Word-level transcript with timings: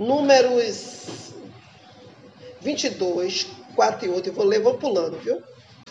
números 0.00 1.34
22, 2.62 3.46
4 3.76 4.06
e 4.06 4.08
8. 4.08 4.28
Eu 4.30 4.32
vou 4.32 4.44
ler, 4.46 4.60
vou 4.60 4.74
pulando, 4.74 5.18
viu? 5.18 5.42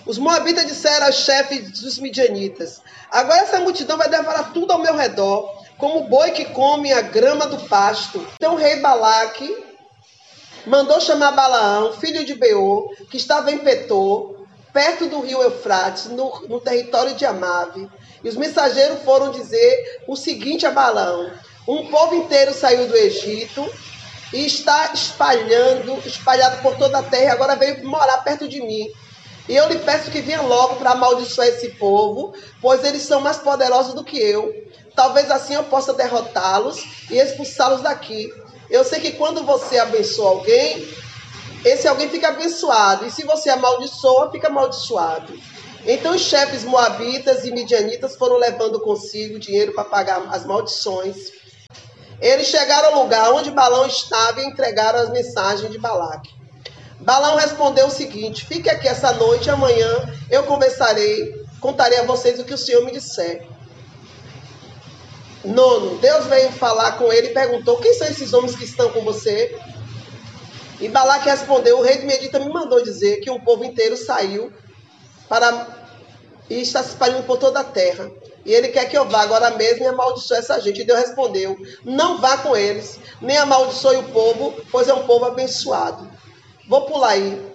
Os 0.06 0.18
moabitas 0.18 0.66
disseram 0.66 1.06
aos 1.06 1.16
chefes 1.16 1.80
dos 1.82 2.00
midianitas: 2.00 2.82
Agora 3.12 3.42
essa 3.42 3.60
multidão 3.60 3.98
vai 3.98 4.10
devorar 4.10 4.52
tudo 4.52 4.72
ao 4.74 4.80
meu 4.80 4.96
redor, 4.96 5.64
como 5.78 6.08
boi 6.08 6.32
que 6.32 6.46
come 6.46 6.92
a 6.92 7.02
grama 7.02 7.46
do 7.46 7.68
pasto. 7.68 8.26
Então 8.36 8.56
o 8.56 8.58
rei 8.58 8.78
Balaque 8.78 9.64
mandou 10.66 11.00
chamar 11.00 11.32
Balaão, 11.32 11.94
filho 11.94 12.26
de 12.26 12.34
Beor, 12.34 12.90
que 13.12 13.18
estava 13.18 13.52
em 13.52 13.60
Petor, 13.60 14.46
perto 14.74 15.06
do 15.06 15.20
rio 15.20 15.42
Eufrates, 15.44 16.06
no, 16.06 16.48
no 16.48 16.60
território 16.60 17.14
de 17.14 17.26
Amave. 17.26 17.88
E 18.24 18.28
os 18.28 18.36
mensageiros 18.36 19.04
foram 19.04 19.30
dizer 19.32 20.04
o 20.08 20.16
seguinte 20.16 20.66
a 20.66 20.72
Balaão: 20.72 21.32
Um 21.68 21.88
povo 21.88 22.16
inteiro 22.16 22.54
saiu 22.54 22.88
do 22.88 22.96
Egito 22.96 23.70
e 24.32 24.46
está 24.46 24.92
espalhando, 24.94 26.00
espalhado 26.06 26.62
por 26.62 26.76
toda 26.78 27.00
a 27.00 27.04
terra, 27.04 27.34
agora 27.34 27.56
veio 27.56 27.88
morar 27.88 28.20
perto 28.20 28.48
de 28.48 28.62
mim. 28.62 28.92
E 29.48 29.56
eu 29.56 29.68
lhe 29.68 29.80
peço 29.80 30.12
que 30.12 30.22
venha 30.22 30.42
logo 30.42 30.76
para 30.76 30.92
amaldiçoar 30.92 31.48
esse 31.48 31.70
povo, 31.70 32.34
pois 32.62 32.84
eles 32.84 33.02
são 33.02 33.20
mais 33.20 33.38
poderosos 33.38 33.96
do 33.96 34.04
que 34.04 34.18
eu. 34.20 34.54
Talvez 34.96 35.32
assim 35.32 35.56
eu 35.56 35.64
possa 35.64 35.94
derrotá-los 35.94 36.84
e 37.10 37.18
expulsá-los 37.18 37.82
daqui. 37.82 38.32
Eu 38.70 38.84
sei 38.84 39.00
que 39.00 39.14
quando 39.14 39.44
você 39.44 39.80
abençoa 39.80 40.30
alguém, 40.30 40.88
esse 41.66 41.88
alguém 41.88 42.08
fica 42.10 42.28
abençoado. 42.28 43.08
E 43.08 43.12
se 43.12 43.24
você 43.24 43.50
amaldiçoa, 43.50 44.32
fica 44.32 44.48
amaldiçoado. 44.48 45.34
Então 45.86 46.14
os 46.14 46.22
chefes 46.22 46.64
moabitas 46.64 47.46
e 47.46 47.52
midianitas 47.52 48.16
foram 48.16 48.38
levando 48.38 48.80
consigo 48.80 49.40
dinheiro 49.40 49.74
para 49.74 49.86
pagar 49.86 50.28
as 50.30 50.46
maldições. 50.46 51.39
Eles 52.22 52.48
chegaram 52.48 52.94
ao 52.94 53.04
lugar 53.04 53.32
onde 53.32 53.52
Balão 53.52 53.86
estava 53.86 54.42
e 54.42 54.46
entregaram 54.46 55.00
as 55.00 55.10
mensagens 55.10 55.72
de 55.72 55.78
Balaque. 55.78 56.34
Balão 57.00 57.38
respondeu 57.38 57.88
o 57.88 57.92
seguinte: 57.92 58.46
Fique 58.46 58.70
aqui 58.70 58.88
essa 58.88 59.14
noite 59.14 59.48
e 59.48 59.50
amanhã 59.50 59.90
eu 60.30 60.44
conversarei, 60.44 61.34
contarei 61.62 62.00
a 62.00 62.04
vocês 62.04 62.40
o 62.40 62.44
que 62.44 62.54
o 62.54 62.58
Senhor 62.58 62.84
me 62.84 62.92
disser. 62.92 63.48
Nono, 65.44 65.98
Deus 66.00 66.26
veio 66.26 66.52
falar 66.52 66.98
com 66.98 67.12
ele 67.12 67.28
e 67.28 67.34
perguntou: 67.34 67.78
Quem 67.78 67.94
são 67.94 68.08
esses 68.08 68.34
homens 68.34 68.56
que 68.56 68.66
estão 68.66 68.92
com 68.92 69.02
você? 69.02 69.58
E 70.82 70.90
Balaque 70.90 71.30
respondeu: 71.30 71.80
O 71.80 71.82
rei 71.82 72.00
de 72.00 72.06
Medita 72.06 72.40
me 72.40 72.50
mandou 72.50 72.84
dizer 72.84 73.22
que 73.22 73.32
um 73.32 73.40
povo 73.40 73.64
inteiro 73.64 73.96
saiu 73.96 74.52
para 75.30 75.68
e 76.50 76.62
está 76.62 76.84
se 76.84 76.90
espalhando 76.90 77.26
por 77.26 77.38
toda 77.38 77.62
a 77.62 77.64
terra. 77.64 78.12
E 78.46 78.54
ele 78.54 78.70
quer 78.70 78.90
que 78.90 78.98
eu 78.98 79.08
vá 79.08 79.22
agora 79.22 79.52
mesmo 79.52 79.84
e 79.84 79.88
amaldiçoe 79.88 80.38
essa 80.38 80.60
gente. 80.60 80.82
E 80.82 80.86
Deus 80.86 81.00
respondeu: 81.00 81.58
Não 81.84 82.20
vá 82.20 82.38
com 82.38 82.56
eles, 82.56 83.00
nem 83.22 83.38
amaldiçoe 83.38 83.98
o 83.98 84.10
povo, 84.10 84.56
pois 84.72 84.88
é 84.88 84.94
um 84.94 85.06
povo 85.06 85.26
abençoado. 85.26 86.10
Vou 86.68 86.86
pular 86.86 87.10
aí. 87.10 87.50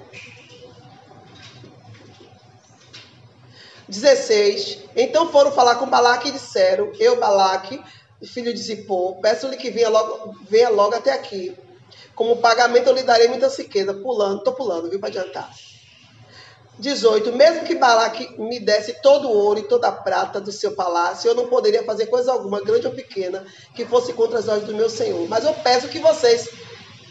16. 3.88 4.80
Então 4.96 5.30
foram 5.30 5.52
falar 5.52 5.76
com 5.76 5.88
Balaque 5.88 6.28
e 6.28 6.32
disseram: 6.32 6.92
Eu, 6.98 7.18
Balaque, 7.18 7.82
filho 8.26 8.52
de 8.52 8.60
Zippor, 8.60 9.20
peço-lhe 9.20 9.56
que 9.56 9.70
venha 9.70 9.88
logo, 9.88 10.34
venha 10.48 10.68
logo 10.68 10.94
até 10.94 11.12
aqui. 11.12 11.56
Como 12.14 12.36
pagamento 12.36 12.88
eu 12.88 12.94
lhe 12.94 13.02
darei 13.02 13.28
muita 13.28 13.48
riqueza. 13.48 13.92
Pulando, 13.94 14.38
estou 14.38 14.54
pulando, 14.54 14.88
viu, 14.88 15.00
para 15.00 15.08
adiantar. 15.08 15.50
18. 16.78 17.32
Mesmo 17.32 17.64
que 17.64 17.74
Balaque 17.74 18.38
me 18.38 18.58
desse 18.58 18.94
todo 19.00 19.28
o 19.28 19.32
ouro 19.32 19.60
e 19.60 19.68
toda 19.68 19.88
a 19.88 19.92
prata 19.92 20.40
do 20.40 20.50
seu 20.50 20.72
palácio, 20.74 21.28
eu 21.28 21.34
não 21.34 21.46
poderia 21.46 21.84
fazer 21.84 22.06
coisa 22.06 22.32
alguma, 22.32 22.60
grande 22.60 22.86
ou 22.86 22.92
pequena, 22.92 23.44
que 23.74 23.84
fosse 23.84 24.12
contra 24.12 24.38
as 24.38 24.48
ordens 24.48 24.66
do 24.66 24.74
meu 24.74 24.90
Senhor. 24.90 25.28
Mas 25.28 25.44
eu 25.44 25.54
peço 25.54 25.88
que 25.88 25.98
vocês 25.98 26.48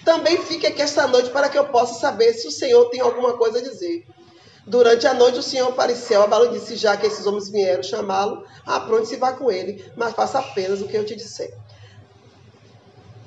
também 0.03 0.38
fiquem 0.41 0.69
aqui 0.69 0.81
esta 0.81 1.08
noite 1.08 1.30
para 1.30 1.50
que 1.50 1.58
eu 1.58 1.66
possa 1.66 2.00
saber 2.00 2.34
se 2.34 2.47
o 2.47 2.52
Senhor 2.52 2.89
tem 2.89 3.00
alguma 3.00 3.38
coisa 3.38 3.59
a 3.59 3.61
dizer. 3.61 4.06
Durante 4.66 5.08
a 5.08 5.14
noite 5.14 5.39
o 5.39 5.44
Senhor 5.44 5.69
apareceu 5.69 6.22
a 6.23 6.28
Balão 6.28 6.52
disse, 6.52 6.75
já 6.75 6.95
que 6.95 7.06
esses 7.06 7.25
homens 7.25 7.50
vieram 7.50 7.84
chamá-lo, 7.84 8.45
apronte-se 8.66 9.18
vá 9.18 9.34
com 9.34 9.51
ele, 9.51 9.84
mas 9.95 10.13
faça 10.13 10.40
apenas 10.40 10.81
o 10.81 10.88
que 10.88 10.95
eu 10.95 11.06
te 11.06 11.16
disser. 11.16 11.53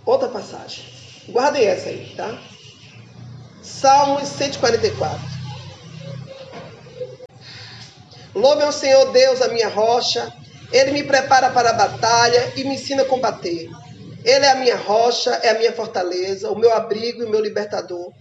Outra 0.04 0.28
passagem. 0.28 0.84
Guardem 1.28 1.64
essa 1.64 1.88
aí, 1.88 2.14
tá? 2.16 2.38
Salmos 3.62 4.28
144. 4.28 5.35
Louve 8.36 8.64
ao 8.64 8.70
Senhor 8.70 9.12
Deus, 9.12 9.40
a 9.40 9.48
minha 9.48 9.66
rocha. 9.66 10.30
Ele 10.70 10.92
me 10.92 11.02
prepara 11.02 11.48
para 11.48 11.70
a 11.70 11.72
batalha 11.72 12.52
e 12.54 12.64
me 12.64 12.74
ensina 12.74 13.00
a 13.00 13.06
combater. 13.06 13.70
Ele 14.22 14.44
é 14.44 14.50
a 14.50 14.56
minha 14.56 14.76
rocha, 14.76 15.30
é 15.42 15.48
a 15.48 15.58
minha 15.58 15.72
fortaleza, 15.72 16.50
o 16.50 16.58
meu 16.58 16.70
abrigo 16.70 17.22
e 17.22 17.24
o 17.24 17.30
meu 17.30 17.40
libertador. 17.40 18.12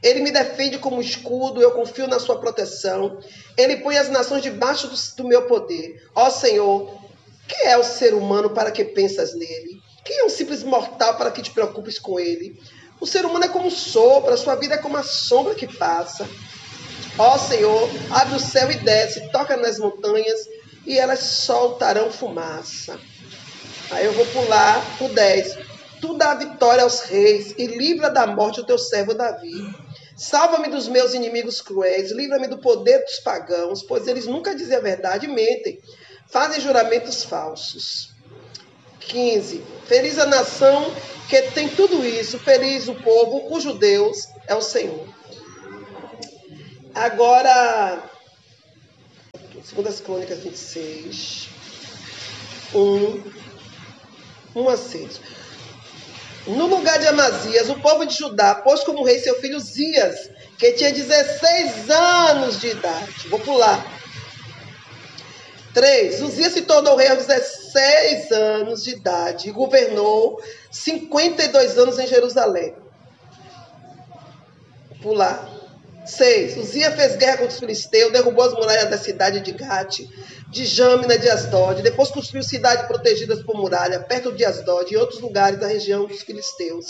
Ele 0.00 0.20
me 0.20 0.30
defende 0.30 0.78
como 0.78 1.00
escudo, 1.00 1.60
eu 1.60 1.72
confio 1.72 2.06
na 2.06 2.20
sua 2.20 2.38
proteção. 2.38 3.18
Ele 3.58 3.78
põe 3.78 3.98
as 3.98 4.08
nações 4.08 4.42
debaixo 4.42 4.86
do, 4.86 4.96
do 5.16 5.28
meu 5.28 5.42
poder. 5.48 6.00
Ó 6.14 6.30
Senhor, 6.30 6.96
quem 7.48 7.66
é 7.66 7.76
o 7.76 7.82
ser 7.82 8.14
humano 8.14 8.50
para 8.50 8.70
que 8.70 8.84
pensas 8.84 9.34
nele? 9.34 9.82
Quem 10.04 10.20
é 10.20 10.24
um 10.24 10.30
simples 10.30 10.62
mortal 10.62 11.16
para 11.16 11.32
que 11.32 11.42
te 11.42 11.50
preocupes 11.50 11.98
com 11.98 12.20
ele? 12.20 12.56
O 13.00 13.06
ser 13.08 13.26
humano 13.26 13.46
é 13.46 13.48
como 13.48 13.66
um 13.66 13.72
sopro, 13.72 14.32
a 14.32 14.36
sua 14.36 14.54
vida 14.54 14.76
é 14.76 14.78
como 14.78 14.96
a 14.96 15.02
sombra 15.02 15.56
que 15.56 15.66
passa. 15.66 16.28
Ó 17.16 17.38
Senhor, 17.38 17.90
abre 18.10 18.34
o 18.34 18.40
céu 18.40 18.70
e 18.70 18.76
desce, 18.76 19.30
toca 19.30 19.56
nas 19.56 19.78
montanhas 19.78 20.48
e 20.84 20.98
elas 20.98 21.20
soltarão 21.20 22.10
fumaça. 22.10 22.98
Aí 23.90 24.04
eu 24.04 24.12
vou 24.12 24.26
pular 24.26 24.84
o 25.00 25.08
10. 25.08 25.58
Tu 26.00 26.14
dá 26.18 26.34
vitória 26.34 26.82
aos 26.82 27.00
reis 27.00 27.54
e 27.56 27.66
livra 27.66 28.10
da 28.10 28.26
morte 28.26 28.60
o 28.60 28.64
teu 28.64 28.78
servo 28.78 29.14
Davi. 29.14 29.64
Salva-me 30.16 30.68
dos 30.68 30.88
meus 30.88 31.14
inimigos 31.14 31.60
cruéis, 31.60 32.10
livra-me 32.10 32.46
do 32.46 32.58
poder 32.58 32.98
dos 33.04 33.18
pagãos, 33.20 33.82
pois 33.82 34.06
eles 34.06 34.26
nunca 34.26 34.54
dizem 34.54 34.76
a 34.76 34.80
verdade 34.80 35.26
e 35.26 35.28
mentem, 35.28 35.80
fazem 36.28 36.60
juramentos 36.60 37.24
falsos. 37.24 38.12
15. 39.00 39.62
Feliz 39.86 40.18
a 40.18 40.26
nação 40.26 40.92
que 41.28 41.40
tem 41.52 41.68
tudo 41.68 42.04
isso, 42.04 42.38
feliz 42.38 42.88
o 42.88 42.94
povo 42.94 43.48
cujo 43.48 43.74
Deus 43.74 44.28
é 44.46 44.54
o 44.54 44.60
Senhor. 44.60 45.06
Agora, 46.94 48.02
Segundas 49.64 50.00
Crônicas 50.00 50.38
26, 50.38 51.48
1, 52.72 53.22
1 54.54 54.68
a 54.68 54.76
6. 54.76 55.20
No 56.46 56.66
lugar 56.66 56.98
de 57.00 57.08
Amazias, 57.08 57.68
o 57.70 57.80
povo 57.80 58.04
de 58.04 58.14
Judá 58.14 58.54
pôs 58.56 58.84
como 58.84 59.02
rei 59.02 59.18
seu 59.18 59.40
filho 59.40 59.58
Zias, 59.58 60.30
que 60.58 60.72
tinha 60.72 60.92
16 60.92 61.90
anos 61.90 62.60
de 62.60 62.68
idade. 62.68 63.28
Vou 63.28 63.40
pular. 63.40 63.84
3. 65.72 66.22
Uzias 66.22 66.52
se 66.52 66.62
tornou 66.62 66.94
rei 66.94 67.08
aos 67.08 67.26
16 67.26 68.30
anos 68.30 68.84
de 68.84 68.90
idade 68.90 69.48
e 69.48 69.52
governou 69.52 70.40
52 70.70 71.78
anos 71.78 71.98
em 71.98 72.06
Jerusalém. 72.06 72.74
Vou 74.90 74.98
pular. 74.98 75.53
6. 76.04 76.56
Uzias 76.58 76.94
fez 76.94 77.16
guerra 77.16 77.38
contra 77.38 77.52
os 77.52 77.58
filisteus, 77.58 78.12
derrubou 78.12 78.44
as 78.44 78.52
muralhas 78.52 78.90
da 78.90 78.98
cidade 78.98 79.40
de 79.40 79.52
Gate, 79.52 80.06
de 80.48 80.66
Jâmina 80.66 81.18
de 81.18 81.28
Asdod. 81.28 81.82
Depois 81.82 82.10
construiu 82.10 82.42
cidades 82.42 82.86
protegidas 82.86 83.42
por 83.42 83.56
muralha, 83.56 84.00
perto 84.00 84.32
de 84.32 84.44
Asdod 84.44 84.92
e 84.92 84.96
outros 84.96 85.20
lugares 85.20 85.58
da 85.58 85.66
região 85.66 86.06
dos 86.06 86.22
filisteus. 86.22 86.86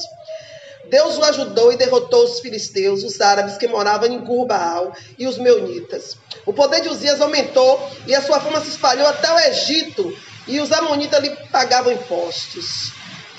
Deus 0.91 1.17
o 1.17 1.25
ajudou 1.25 1.73
e 1.73 1.77
derrotou 1.77 2.25
os 2.25 2.41
filisteus, 2.41 3.03
os 3.03 3.21
árabes 3.21 3.57
que 3.57 3.67
moravam 3.67 4.09
em 4.09 4.19
Gurbaal 4.19 4.93
e 5.19 5.27
os 5.27 5.39
meunitas. 5.39 6.17
O 6.45 6.53
poder 6.53 6.83
de 6.83 6.89
Uzias 6.89 7.21
aumentou 7.21 7.81
e 8.07 8.15
a 8.15 8.21
sua 8.21 8.41
fama 8.41 8.61
se 8.61 8.69
espalhou 8.69 9.07
até 9.07 9.33
o 9.33 9.39
Egito 9.39 10.15
e 10.47 10.61
os 10.61 10.71
amonitas 10.73 11.23
lhe 11.23 11.31
pagavam 11.51 11.93
impostos. 11.93 12.93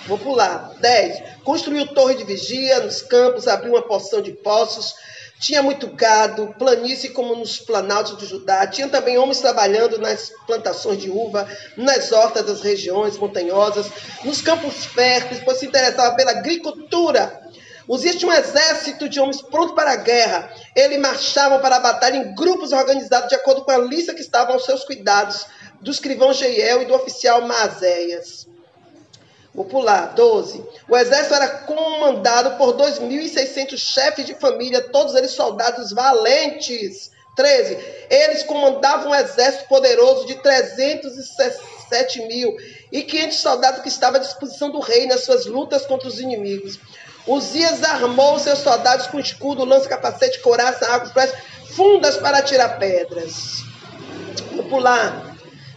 Vou 0.07 0.18
pular. 0.18 0.74
10. 0.80 1.42
Construiu 1.44 1.88
torre 1.88 2.16
de 2.16 2.24
vigia 2.24 2.80
nos 2.80 3.01
campos, 3.01 3.48
abriu 3.48 3.74
uma 3.74 3.81
porção 3.81 4.21
de 4.21 4.31
poços, 4.31 4.94
tinha 5.39 5.61
muito 5.61 5.87
gado, 5.87 6.55
planície 6.57 7.09
como 7.09 7.35
nos 7.35 7.59
planaltos 7.59 8.17
de 8.17 8.25
Judá. 8.25 8.65
Tinha 8.67 8.87
também 8.87 9.17
homens 9.17 9.41
trabalhando 9.41 9.97
nas 9.97 10.31
plantações 10.47 10.99
de 10.99 11.09
uva, 11.09 11.47
nas 11.75 12.11
hortas 12.11 12.45
das 12.45 12.61
regiões 12.61 13.17
montanhosas, 13.17 13.87
nos 14.23 14.41
campos 14.41 14.85
férteis, 14.85 15.41
pois 15.43 15.57
se 15.57 15.65
interessava 15.65 16.15
pela 16.15 16.31
agricultura. 16.31 17.41
Existe 17.87 18.25
um 18.25 18.31
exército 18.31 19.07
de 19.07 19.19
homens 19.19 19.41
prontos 19.41 19.75
para 19.75 19.91
a 19.91 19.97
guerra. 19.97 20.51
Eles 20.75 20.99
marchavam 20.99 21.59
para 21.59 21.75
a 21.75 21.81
batalha 21.81 22.15
em 22.15 22.33
grupos 22.33 22.71
organizados 22.71 23.29
de 23.29 23.35
acordo 23.35 23.63
com 23.63 23.71
a 23.71 23.77
lista 23.77 24.13
que 24.13 24.21
estava 24.21 24.53
aos 24.53 24.65
seus 24.65 24.83
cuidados, 24.83 25.45
do 25.81 25.91
escrivão 25.91 26.33
Jeiel 26.33 26.81
e 26.81 26.85
do 26.85 26.95
oficial 26.95 27.41
Mazéias. 27.41 28.47
Vou 29.56 29.66
pular. 29.66 30.13
12. 30.13 30.63
O 30.88 30.98
exército 30.98 31.34
era 31.34 31.48
comandado 31.48 32.57
por 32.57 32.75
2.600 32.75 33.78
chefes 33.78 34.25
de 34.25 34.36
família, 34.36 34.81
todos 34.81 35.16
eles 35.16 35.31
soldados 35.31 35.92
valentes. 35.92 37.12
13. 37.36 37.78
Eles 38.10 38.44
comandavam 38.44 39.12
um 39.12 39.16
exército 39.16 39.68
poderoso 39.68 40.25
de 40.28 40.36
360 40.36 41.75
sete 41.88 42.22
mil 42.28 42.56
e 42.92 43.04
quinhentos 43.04 43.40
soldados 43.40 43.81
que 43.81 43.88
estavam 43.88 44.19
à 44.19 44.24
disposição 44.24 44.69
do 44.72 44.80
rei 44.80 45.06
nas 45.06 45.24
suas 45.24 45.46
lutas 45.46 45.86
contra 45.86 46.07
os 46.07 46.19
inimigos. 46.19 46.80
Uzias 47.28 47.84
armou 47.84 48.38
seus 48.38 48.60
soldados 48.60 49.07
com 49.07 49.19
escudo, 49.19 49.66
lança, 49.66 49.90
capacete, 49.90 50.40
coraça, 50.40 50.86
águas, 50.92 51.34
fundas 51.72 52.18
para 52.18 52.42
tirar 52.42 52.78
pedras. 52.78 53.63
Vou 54.54 54.63
pular. 54.66 55.34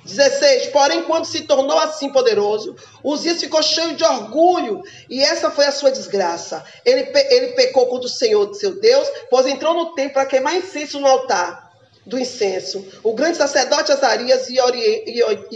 16. 0.08 0.69
Porém, 0.69 1.02
quando 1.05 1.26
se 1.26 1.43
tornou 1.43 1.78
assim 1.78 2.10
poderoso, 2.10 2.75
Uzias 3.05 3.40
ficou 3.40 3.62
cheio 3.62 3.94
de 3.94 4.05
orgulho, 4.05 4.82
e 5.08 5.22
essa 5.22 5.50
foi 5.50 5.66
a 5.66 5.72
sua 5.72 5.90
desgraça. 5.90 6.64
Ele, 6.84 7.10
ele 7.31 7.49
pecou 7.49 7.87
contra 7.87 8.06
o 8.06 8.10
Senhor, 8.10 8.52
seu 8.55 8.81
Deus, 8.81 9.06
pois 9.31 9.46
entrou 9.46 9.75
no 9.75 9.94
templo 9.94 10.14
para 10.14 10.26
queimar 10.26 10.56
incenso 10.56 10.99
no 10.99 11.06
altar 11.06 11.69
do 12.06 12.19
incenso. 12.19 12.87
O 13.02 13.12
grande 13.12 13.37
sacerdote 13.37 13.93
Azarias 13.93 14.49
e 14.49 14.58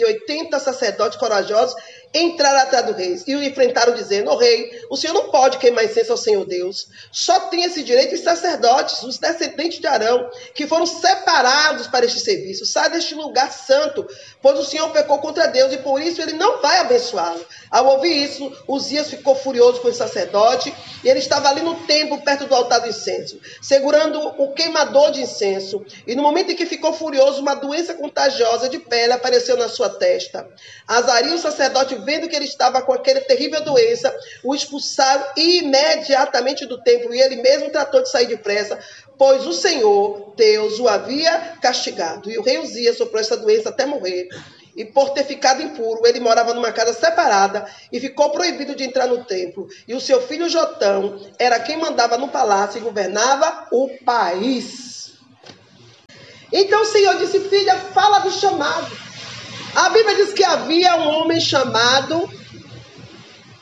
80 0.05 0.59
sacerdotes 0.61 1.19
corajosos 1.19 1.75
entraram 2.15 2.61
atrás 2.61 2.87
do 2.87 2.93
rei 2.93 3.17
e 3.27 3.35
o 3.35 3.43
enfrentaram, 3.43 3.95
dizendo: 3.95 4.31
oh, 4.31 4.37
rei, 4.37 4.71
o 4.91 4.97
senhor 4.97 5.15
não 5.15 5.31
pode 5.31 5.59
queimar 5.59 5.85
incenso 5.85 6.13
ao 6.13 6.19
Senhor 6.19 6.45
Deus. 6.45 6.89
Só 7.11 7.41
tem 7.41 7.65
esse 7.65 7.83
direito 7.83 8.15
os 8.15 8.21
sacerdotes, 8.21 9.03
os 9.03 9.19
descendentes 9.19 9.79
de 9.79 9.87
Arão, 9.87 10.31
que 10.55 10.67
foram 10.67 10.87
separados 10.87 11.87
para 11.87 12.05
este 12.05 12.21
serviço. 12.21 12.67
Sai 12.67 12.91
deste 12.91 13.15
lugar 13.15 13.53
santo, 13.53 14.07
pois 14.41 14.59
o 14.59 14.65
Senhor 14.65 14.91
pecou 14.91 15.19
contra 15.19 15.47
Deus 15.47 15.73
e 15.73 15.79
por 15.79 16.01
isso 16.01 16.21
ele 16.21 16.35
não 16.35 16.61
vai 16.61 16.79
abençoá-lo. 16.79 17.45
Ao 17.71 17.87
ouvir 17.87 18.25
isso, 18.25 18.53
Uzias 18.69 19.09
ficou 19.09 19.35
furioso 19.35 19.81
com 19.81 19.89
o 19.89 19.95
sacerdote 19.95 20.75
e 21.03 21.09
ele 21.09 21.19
estava 21.19 21.49
ali 21.49 21.63
no 21.63 21.75
templo, 21.87 22.21
perto 22.23 22.47
do 22.47 22.55
altar 22.55 22.81
do 22.81 22.89
incenso, 22.89 23.41
segurando 23.61 24.21
o 24.21 24.53
queimador 24.53 25.11
de 25.11 25.23
incenso. 25.23 25.85
E 26.07 26.15
no 26.15 26.23
momento 26.23 26.53
em 26.53 26.57
que 26.57 26.67
ficou 26.67 26.93
furioso, 26.93 27.41
uma 27.41 27.55
doença 27.55 27.95
contagiosa 27.95 28.69
de 28.69 28.79
pele 28.79 29.13
apareceu 29.13 29.57
na 29.57 29.69
sua 29.69 29.89
testa. 29.89 30.47
Azarias, 30.87 31.35
o 31.35 31.43
sacerdote, 31.43 31.95
vendo 32.05 32.29
que 32.29 32.37
ele 32.37 32.45
estava 32.45 32.83
com 32.83 32.93
aquela 32.93 33.21
terrível 33.21 33.63
doença, 33.63 34.15
o 34.45 34.55
expulsaram 34.55 35.25
imediatamente 35.37 36.67
do 36.67 36.83
templo 36.83 37.15
e 37.15 37.21
ele 37.21 37.37
mesmo 37.37 37.71
tratou 37.71 38.03
de 38.03 38.11
sair 38.11 38.27
depressa, 38.27 38.79
pois 39.19 39.47
o 39.47 39.53
Senhor, 39.53 40.35
Deus, 40.37 40.79
o 40.79 40.89
havia 40.89 41.57
castigado. 41.61 42.31
E 42.31 42.39
o 42.39 42.43
rei 42.43 42.59
Uzias 42.59 42.97
sofreu 42.97 43.21
essa 43.21 43.37
doença 43.37 43.69
até 43.69 43.87
morrer. 43.87 44.29
E 44.75 44.85
por 44.85 45.11
ter 45.11 45.25
ficado 45.25 45.63
impuro, 45.63 46.07
ele 46.07 46.19
morava 46.19 46.55
numa 46.55 46.73
casa 46.73 46.95
separada 46.95 47.67
e 47.93 48.01
ficou 48.01 48.31
proibido 48.31 48.75
de 48.75 48.85
entrar 48.85 49.07
no 49.07 49.25
templo. 49.25 49.69
E 49.87 49.95
o 49.95 50.01
seu 50.01 50.21
filho 50.23 50.49
Jotão 50.49 51.21
era 51.39 51.61
quem 51.61 51.77
mandava 51.77 52.17
no 52.17 52.29
palácio 52.29 52.79
e 52.79 52.83
governava 52.83 53.69
o 53.71 53.89
país. 54.05 55.13
Então 56.51 56.83
o 56.83 56.87
Senhor 56.87 57.17
disse: 57.19 57.41
Filha, 57.41 57.77
fala 57.77 58.21
do 58.21 58.31
chamado. 58.31 59.12
A 59.75 59.89
Bíblia 59.89 60.17
diz 60.17 60.35
que 60.35 60.45
havia 60.45 60.97
um 60.97 61.09
homem 61.09 61.41
chamado 61.41 62.29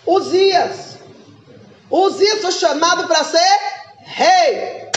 Uzias. 0.04 0.98
Uzias 1.88 2.40
foi 2.40 2.50
chamado 2.52 3.06
para 3.06 3.22
ser 3.22 3.58
rei. 4.04 4.90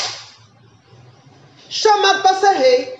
Chamado 1.69 2.23
para 2.23 2.39
ser 2.39 2.53
rei. 2.53 2.99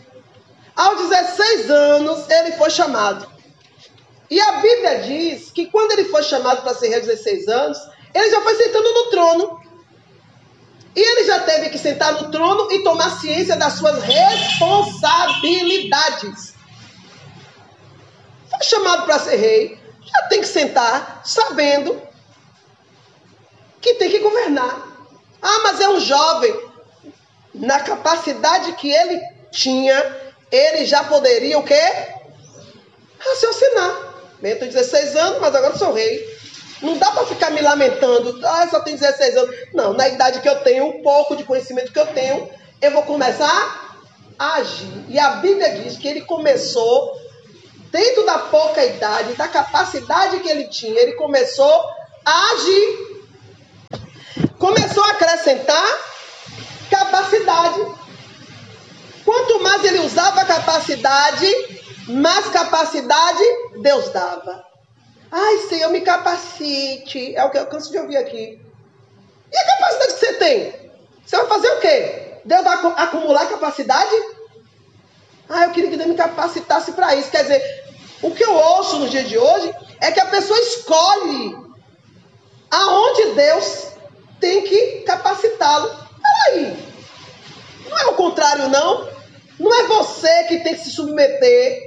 Aos 0.76 1.10
16 1.10 1.72
anos, 1.72 2.30
ele 2.30 2.52
foi 2.54 2.70
chamado. 2.70 3.28
E 4.30 4.40
a 4.40 4.52
Bíblia 4.54 5.02
diz 5.02 5.52
que 5.52 5.66
quando 5.68 5.92
ele 5.94 6.06
foi 6.06 6.24
chamado 6.24 6.62
para 6.62 6.76
ser 6.76 6.90
rei 6.90 6.98
aos 6.98 7.08
16 7.08 7.48
anos, 7.48 7.80
ele 8.14 8.30
já 8.30 8.42
foi 8.42 8.54
sentando 8.56 8.94
no 8.94 9.10
trono. 9.10 9.60
E 10.96 11.00
ele 11.00 11.24
já 11.26 11.40
teve 11.40 11.70
que 11.70 11.80
sentar 11.80 12.14
no 12.14 12.30
trono 12.30 12.72
e 12.72 12.84
tomar 12.84 13.10
ciência 13.20 13.56
das 13.56 13.74
suas 13.74 14.04
responsabilidades 14.04 16.53
chamado 18.64 19.06
para 19.06 19.20
ser 19.20 19.36
rei, 19.36 19.80
já 20.02 20.28
tem 20.28 20.42
que 20.42 20.48
sentar 20.48 21.22
sabendo 21.26 22.02
que 23.82 23.96
tem 23.96 24.10
que 24.10 24.20
governar. 24.20 24.88
Ah, 25.42 25.60
mas 25.64 25.82
é 25.82 25.90
um 25.90 26.00
jovem. 26.00 26.72
Na 27.54 27.80
capacidade 27.82 28.74
que 28.74 28.90
ele 28.90 29.22
tinha, 29.52 29.96
ele 30.52 30.86
já 30.86 31.04
poderia 31.04 31.60
o 31.60 31.64
quê? 31.64 31.82
Raciocinar. 33.20 34.14
Eu 34.42 34.60
tenho 34.60 34.72
16 34.72 35.16
anos, 35.16 35.40
mas 35.40 35.54
agora 35.54 35.78
sou 35.78 35.94
rei. 35.94 36.34
Não 36.82 36.98
dá 36.98 37.12
para 37.12 37.26
ficar 37.26 37.52
me 37.52 37.62
lamentando. 37.62 38.40
Ah, 38.46 38.68
só 38.70 38.80
tenho 38.82 38.98
16 38.98 39.38
anos. 39.38 39.56
Não, 39.74 39.94
na 39.94 40.08
idade 40.08 40.42
que 40.42 40.50
eu 40.50 40.62
tenho, 40.64 40.86
um 40.86 41.02
pouco 41.02 41.36
de 41.36 41.44
conhecimento 41.44 41.94
que 41.94 42.00
eu 42.00 42.08
tenho, 42.08 42.50
eu 42.82 42.92
vou 42.92 43.04
começar 43.04 44.00
a 44.38 44.56
agir. 44.56 45.06
E 45.08 45.18
a 45.18 45.36
Bíblia 45.36 45.76
diz 45.76 45.98
que 45.98 46.08
ele 46.08 46.22
começou 46.22 47.23
dentro 47.94 48.26
da 48.26 48.40
pouca 48.40 48.84
idade, 48.84 49.36
da 49.36 49.48
capacidade 49.48 50.40
que 50.40 50.50
ele 50.50 50.68
tinha, 50.68 51.00
ele 51.00 51.14
começou 51.14 51.86
a 52.26 52.52
agir. 52.54 53.14
Começou 54.58 55.04
a 55.04 55.12
acrescentar 55.12 55.86
capacidade. 56.90 57.80
Quanto 59.24 59.62
mais 59.62 59.84
ele 59.84 60.00
usava 60.00 60.44
capacidade, 60.44 61.48
mais 62.08 62.48
capacidade 62.48 63.44
Deus 63.80 64.10
dava. 64.10 64.66
Ai, 65.32 65.58
Senhor, 65.70 65.92
me 65.92 66.02
capacite. 66.02 67.36
É 67.36 67.46
o 67.46 67.52
que 67.52 67.60
eu 67.60 67.68
canso 67.68 67.92
de 67.92 68.00
ouvir 68.00 68.18
aqui. 68.18 68.60
E 69.52 69.58
a 69.58 69.66
capacidade 69.66 70.14
que 70.14 70.20
você 70.20 70.34
tem? 70.34 70.92
Você 71.24 71.38
vai 71.38 71.46
fazer 71.46 71.70
o 71.70 71.80
quê? 71.80 72.40
Deus 72.44 72.64
vai 72.64 72.74
acumular 72.98 73.46
capacidade? 73.46 74.16
Ah, 75.54 75.66
eu 75.66 75.70
queria 75.70 75.92
que 75.92 75.98
Deus 75.98 76.10
me 76.10 76.16
capacitasse 76.16 76.94
para 76.94 77.14
isso. 77.14 77.30
Quer 77.30 77.44
dizer, 77.44 77.84
o 78.24 78.32
que 78.32 78.44
eu 78.44 78.56
ouço 78.56 78.98
no 78.98 79.08
dia 79.08 79.24
de 79.24 79.38
hoje 79.38 79.72
é 80.02 80.12
que 80.12 80.20
a 80.20 80.26
pessoa 80.26 80.58
escolhe 80.60 81.56
aonde 82.72 83.36
Deus 83.36 83.90
tem 84.40 84.64
que 84.64 85.04
capacitá-lo. 85.06 85.92
Peraí. 86.24 86.76
Não 87.88 88.00
é 88.00 88.06
o 88.08 88.14
contrário, 88.14 88.68
não. 88.68 89.08
Não 89.60 89.72
é 89.72 89.84
você 89.84 90.46
que 90.46 90.62
tem 90.62 90.74
que 90.74 90.84
se 90.84 90.90
submeter 90.90 91.84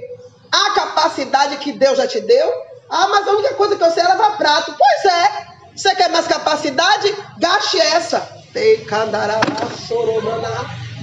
à 0.49 0.71
capacidade 0.71 1.57
que 1.57 1.73
Deus 1.73 1.97
já 1.97 2.07
te 2.07 2.21
deu. 2.21 2.49
Ah, 2.89 3.09
mas 3.09 3.27
a 3.27 3.31
única 3.31 3.53
coisa 3.55 3.75
que 3.75 3.83
eu 3.83 3.91
sei 3.91 4.01
é 4.01 4.07
lavar 4.07 4.37
prato. 4.37 4.73
Pois 4.77 5.13
é. 5.13 5.47
Você 5.75 5.93
quer 5.93 6.09
mais 6.09 6.25
capacidade? 6.25 7.13
Gaste 7.37 7.81
essa. 7.81 8.25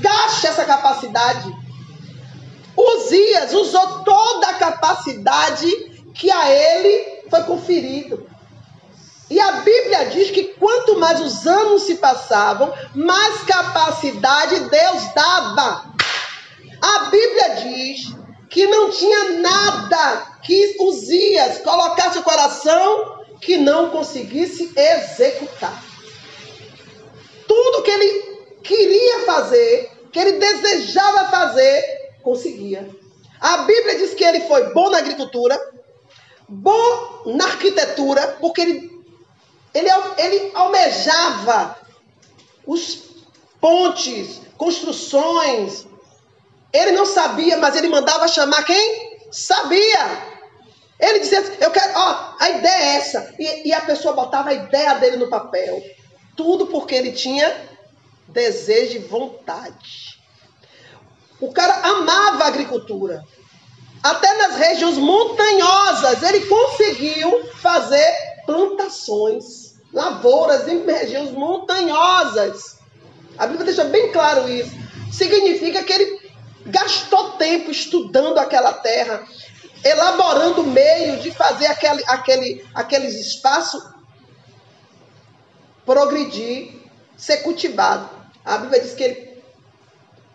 Gaste 0.01 0.47
essa 0.47 0.65
capacidade. 0.65 1.64
Uzias 2.77 3.53
usou 3.53 4.05
toda 4.05 4.49
a 4.49 4.55
capacidade 4.55 5.69
que 6.15 6.31
a 6.31 6.51
ele 6.51 7.25
foi 7.31 7.43
conferido. 7.45 8.27
E 9.31 9.41
a 9.41 9.53
Bíblia 9.53 10.07
diz 10.07 10.31
que 10.31 10.45
quanto 10.55 10.99
mais 10.99 11.21
os 11.21 11.47
anos 11.47 11.83
se 11.83 11.97
passavam, 11.97 12.73
mais 12.95 13.43
capacidade 13.43 14.61
Deus 14.69 15.15
dava. 15.15 15.85
A 16.81 16.99
Bíblia 17.11 17.49
diz 17.63 18.15
que 18.51 18.67
não 18.67 18.91
tinha 18.91 19.41
nada 19.41 20.35
que 20.43 20.77
Uzias 20.79 21.59
colocasse 21.59 22.19
o 22.19 22.23
coração 22.23 23.25
que 23.41 23.57
não 23.57 23.91
conseguisse 23.91 24.73
executar. 24.77 25.83
Tudo 27.49 27.83
que 27.83 27.91
ele 27.91 28.35
queria 28.63 29.21
fazer, 29.27 29.91
que 30.13 30.19
ele 30.19 30.33
desejava 30.33 31.31
fazer, 31.31 32.04
conseguia. 32.25 32.89
A 33.41 33.59
Bíblia 33.59 33.99
diz 33.99 34.15
que 34.15 34.25
ele 34.25 34.41
foi 34.41 34.73
bom 34.73 34.91
na 34.91 34.99
agricultura, 34.99 35.61
bom 36.49 37.23
na 37.27 37.45
arquitetura, 37.45 38.39
porque 38.41 38.63
ele, 38.63 39.05
ele, 39.75 39.89
ele 40.17 40.51
almejava 40.55 41.77
os 42.67 43.03
pontes, 43.61 44.41
construções. 44.57 45.87
Ele 46.73 46.93
não 46.93 47.07
sabia, 47.07 47.59
mas 47.59 47.77
ele 47.77 47.89
mandava 47.89 48.27
chamar 48.27 48.65
quem? 48.65 49.19
Sabia. 49.31 50.35
Ele 50.99 51.19
dizia 51.19 51.41
assim, 51.41 51.53
eu 51.61 51.71
quero, 51.71 51.93
ó, 51.95 52.35
a 52.41 52.51
ideia 52.51 52.83
é 52.83 52.97
essa. 52.97 53.35
E, 53.39 53.69
e 53.69 53.73
a 53.75 53.81
pessoa 53.83 54.15
botava 54.15 54.51
a 54.51 54.55
ideia 54.55 54.95
dele 54.95 55.19
no 55.19 55.29
papel. 55.29 55.83
Tudo 56.37 56.67
porque 56.69 56.95
ele 56.95 57.13
tinha 57.13 57.69
desejo 58.29 58.97
e 58.97 59.01
vontade. 59.01 60.14
O 61.45 61.53
cara 61.53 61.75
amava 61.87 62.45
a 62.45 62.47
agricultura. 62.47 63.23
Até 64.03 64.33
nas 64.39 64.57
regiões 64.57 64.97
montanhosas, 64.97 66.23
ele 66.23 66.47
conseguiu 66.47 67.45
fazer 67.57 68.41
plantações, 68.47 69.75
lavouras 69.93 70.67
em 70.67 70.87
regiões 70.87 71.33
montanhosas. 71.33 72.79
A 73.37 73.47
Bíblia 73.47 73.67
deixa 73.67 73.85
bem 73.85 74.11
claro 74.11 74.49
isso. 74.49 74.71
Significa 75.13 75.83
que 75.83 75.93
ele 75.93 76.31
gastou 76.65 77.33
tempo 77.33 77.71
estudando 77.71 78.39
aquela 78.39 78.73
terra, 78.73 79.23
elaborando 79.85 80.63
o 80.63 80.67
meio 80.67 81.19
de 81.19 81.31
fazer 81.31 81.67
aquele, 81.67 82.03
aquele, 82.07 82.67
aqueles 82.75 83.15
espaços 83.17 83.85
progredir, 85.85 86.73
ser 87.19 87.39
cultivado. 87.39 88.09
A 88.43 88.57
Bíblia 88.57 88.81
diz 88.81 88.95
que 88.95 89.03
ele 89.03 89.34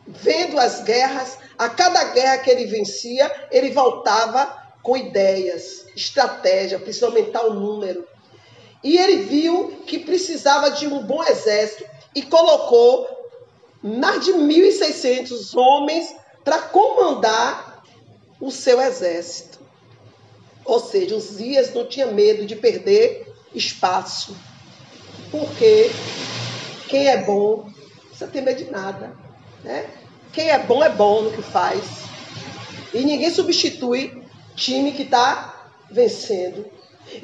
vendo 0.10 0.60
as 0.60 0.84
guerras, 0.84 1.38
a 1.58 1.70
cada 1.70 2.04
guerra 2.06 2.40
que 2.40 2.50
ele 2.50 2.66
vencia, 2.66 3.32
ele 3.52 3.72
voltava 3.72 4.58
com 4.82 4.98
ideias, 4.98 5.86
estratégia, 5.96 6.80
precisa 6.80 7.08
aumentar 7.08 7.46
o 7.46 7.54
número. 7.54 8.08
E 8.84 8.98
ele 8.98 9.24
viu 9.24 9.84
que 9.86 10.00
precisava 10.00 10.72
de 10.72 10.88
um 10.88 11.04
bom 11.04 11.24
exército 11.24 11.86
e 12.16 12.22
colocou 12.22 13.08
mais 13.84 14.26
de 14.26 14.32
1.600 14.32 15.56
homens 15.56 16.16
para 16.44 16.60
comandar 16.60 17.84
o 18.40 18.50
seu 18.52 18.82
exército. 18.82 19.60
Ou 20.66 20.80
seja, 20.80 21.16
os 21.16 21.38
dias 21.38 21.74
não 21.74 21.86
tinha 21.86 22.08
medo 22.08 22.46
de 22.46 22.56
perder 22.56 23.34
espaço. 23.54 24.36
Porque 25.30 25.92
quem 26.88 27.08
é 27.08 27.18
bom, 27.18 27.66
não 27.66 27.74
precisa 28.08 28.28
ter 28.28 28.42
medo 28.42 28.64
de 28.64 28.72
nada. 28.72 29.14
Né? 29.64 29.90
Quem 30.34 30.50
é 30.50 30.60
bom 30.60 30.84
é 30.84 30.90
bom 30.90 31.24
no 31.24 31.32
que 31.32 31.42
faz. 31.42 31.84
E 32.94 33.04
ninguém 33.04 33.32
substitui 33.32 34.24
time 34.56 34.92
que 34.92 35.04
está 35.04 35.72
vencendo. 35.90 36.66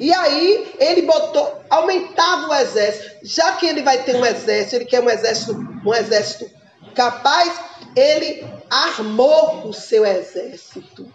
E 0.00 0.12
aí 0.12 0.74
ele 0.80 1.02
botou, 1.02 1.60
aumentava 1.70 2.48
o 2.48 2.54
exército. 2.54 3.16
Já 3.22 3.52
que 3.52 3.66
ele 3.66 3.82
vai 3.82 4.02
ter 4.02 4.16
um 4.16 4.24
exército, 4.24 4.76
ele 4.76 4.84
quer 4.84 5.00
um 5.00 5.10
exército, 5.10 5.52
um 5.84 5.94
exército 5.94 6.50
capaz, 6.94 7.52
ele 7.94 8.44
armou 8.70 9.68
o 9.68 9.72
seu 9.72 10.04
exército. 10.04 11.06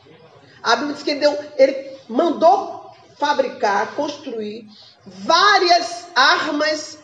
A 0.63 0.75
Bíblia 0.75 0.93
diz 0.93 1.03
que 1.03 1.15
deu, 1.15 1.38
ele 1.57 1.98
mandou 2.07 2.91
fabricar, 3.17 3.95
construir 3.95 4.67
várias 5.05 6.05
armas 6.15 7.00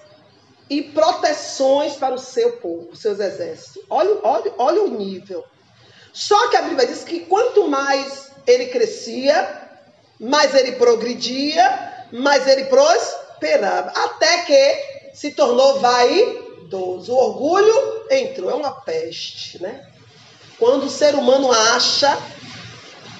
e 0.70 0.82
proteções 0.82 1.94
para 1.94 2.16
o 2.16 2.20
seu 2.20 2.54
povo, 2.54 2.96
seus 2.96 3.20
exércitos. 3.20 3.84
Olha, 3.90 4.18
olha, 4.24 4.54
olha 4.58 4.84
o 4.84 4.90
nível. 4.90 5.44
Só 6.12 6.50
que 6.50 6.58
a 6.58 6.64
Bíblia 6.64 6.88
diz 6.88 7.04
que 7.04 7.22
quanto 7.22 7.68
mais 7.68 8.32
ele 8.46 8.68
crescia, 8.68 9.70
mais 10.20 10.54
ele 10.56 10.74
progredia, 10.74 12.08
mais 12.12 12.48
ele 12.48 12.66
prosperava. 12.66 13.92
Até 13.92 14.42
que 14.44 15.14
se 15.14 15.32
tornou 15.32 15.80
vaidoso. 15.80 17.14
O 17.14 17.18
orgulho 17.18 18.06
entrou, 18.10 18.50
é 18.50 18.54
uma 18.56 18.72
peste, 18.72 19.62
né? 19.62 19.88
Quando 20.60 20.86
o 20.86 20.90
ser 20.90 21.14
humano 21.16 21.52
acha 21.52 22.18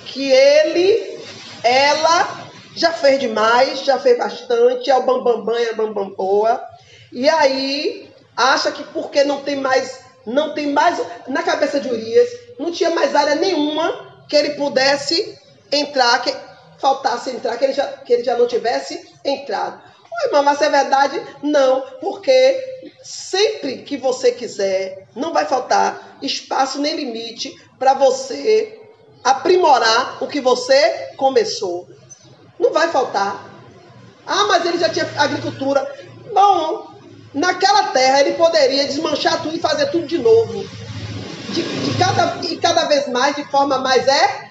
que 0.08 0.32
ele, 0.32 1.20
ela, 1.64 2.50
já 2.76 2.92
fez 2.92 3.20
demais, 3.20 3.82
já 3.82 4.00
fez 4.00 4.18
bastante, 4.18 4.90
é 4.90 4.98
o 4.98 5.04
bambambam, 5.04 5.44
bam, 5.44 5.54
bam, 5.54 5.58
é 5.58 5.70
a 5.70 5.74
bambam 5.74 6.10
boa. 6.10 6.77
E 7.12 7.30
aí 7.30 8.10
acha 8.36 8.72
que 8.72 8.84
porque 8.86 9.24
não 9.24 9.42
tem 9.42 9.56
mais, 9.56 10.02
não 10.26 10.54
tem 10.54 10.72
mais 10.72 11.02
na 11.28 11.42
cabeça 11.44 11.80
de 11.80 11.90
Urias, 11.90 12.30
não 12.60 12.72
tinha 12.72 12.92
mais 12.92 13.16
área 13.16 13.36
nenhuma 13.36 14.26
que 14.30 14.36
ele 14.36 14.52
pudesse 14.52 15.38
entrar, 15.72 16.22
que 16.22 16.34
faltasse 16.80 17.32
entrar, 17.32 17.58
que 17.58 17.66
ele 17.66 17.74
já, 17.74 17.86
que 17.86 18.14
ele 18.14 18.24
já 18.24 18.38
não 18.38 18.48
tivesse 18.48 19.10
entrado. 19.24 19.82
Oi, 20.26 20.42
mas 20.42 20.62
é 20.62 20.70
verdade? 20.70 21.22
Não, 21.44 21.82
porque 22.02 22.82
sempre 23.04 23.84
que 23.84 23.98
você 23.98 24.32
quiser, 24.32 25.08
não 25.16 25.32
vai 25.32 25.46
faltar 25.46 26.18
espaço 26.22 26.80
nem 26.80 26.96
limite 26.96 27.54
para 27.78 27.94
você 27.94 28.82
aprimorar 29.24 30.24
o 30.24 30.28
que 30.28 30.42
você 30.42 31.12
começou. 31.18 31.88
Não 32.60 32.72
vai 32.72 32.90
faltar. 32.90 33.46
Ah, 34.26 34.46
mas 34.46 34.66
ele 34.66 34.80
já 34.80 34.90
tinha 34.90 35.08
agricultura. 35.18 35.86
Bom, 36.34 36.97
naquela 37.38 37.90
terra 37.90 38.22
ele 38.22 38.34
poderia 38.34 38.86
desmanchar 38.86 39.42
tudo 39.42 39.56
e 39.56 39.60
fazer 39.60 39.88
tudo 39.88 40.08
de 40.08 40.18
novo. 40.18 40.68
De, 41.50 41.62
de 41.62 41.98
cada, 41.98 42.46
e 42.46 42.58
cada 42.58 42.86
vez 42.86 43.08
mais 43.08 43.36
de 43.36 43.44
forma 43.46 43.78
mais 43.78 44.06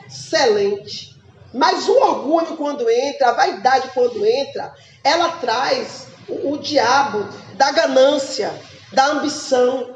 excelente. 0.07 1.15
Mas 1.53 1.89
o 1.89 1.93
orgulho, 1.93 2.57
quando 2.57 2.89
entra, 2.89 3.29
a 3.29 3.33
vaidade, 3.33 3.91
quando 3.93 4.25
entra, 4.25 4.73
ela 5.03 5.33
traz 5.33 6.07
o, 6.29 6.53
o 6.53 6.59
diabo 6.59 7.27
da 7.55 7.73
ganância, 7.73 8.55
da 8.93 9.07
ambição. 9.07 9.95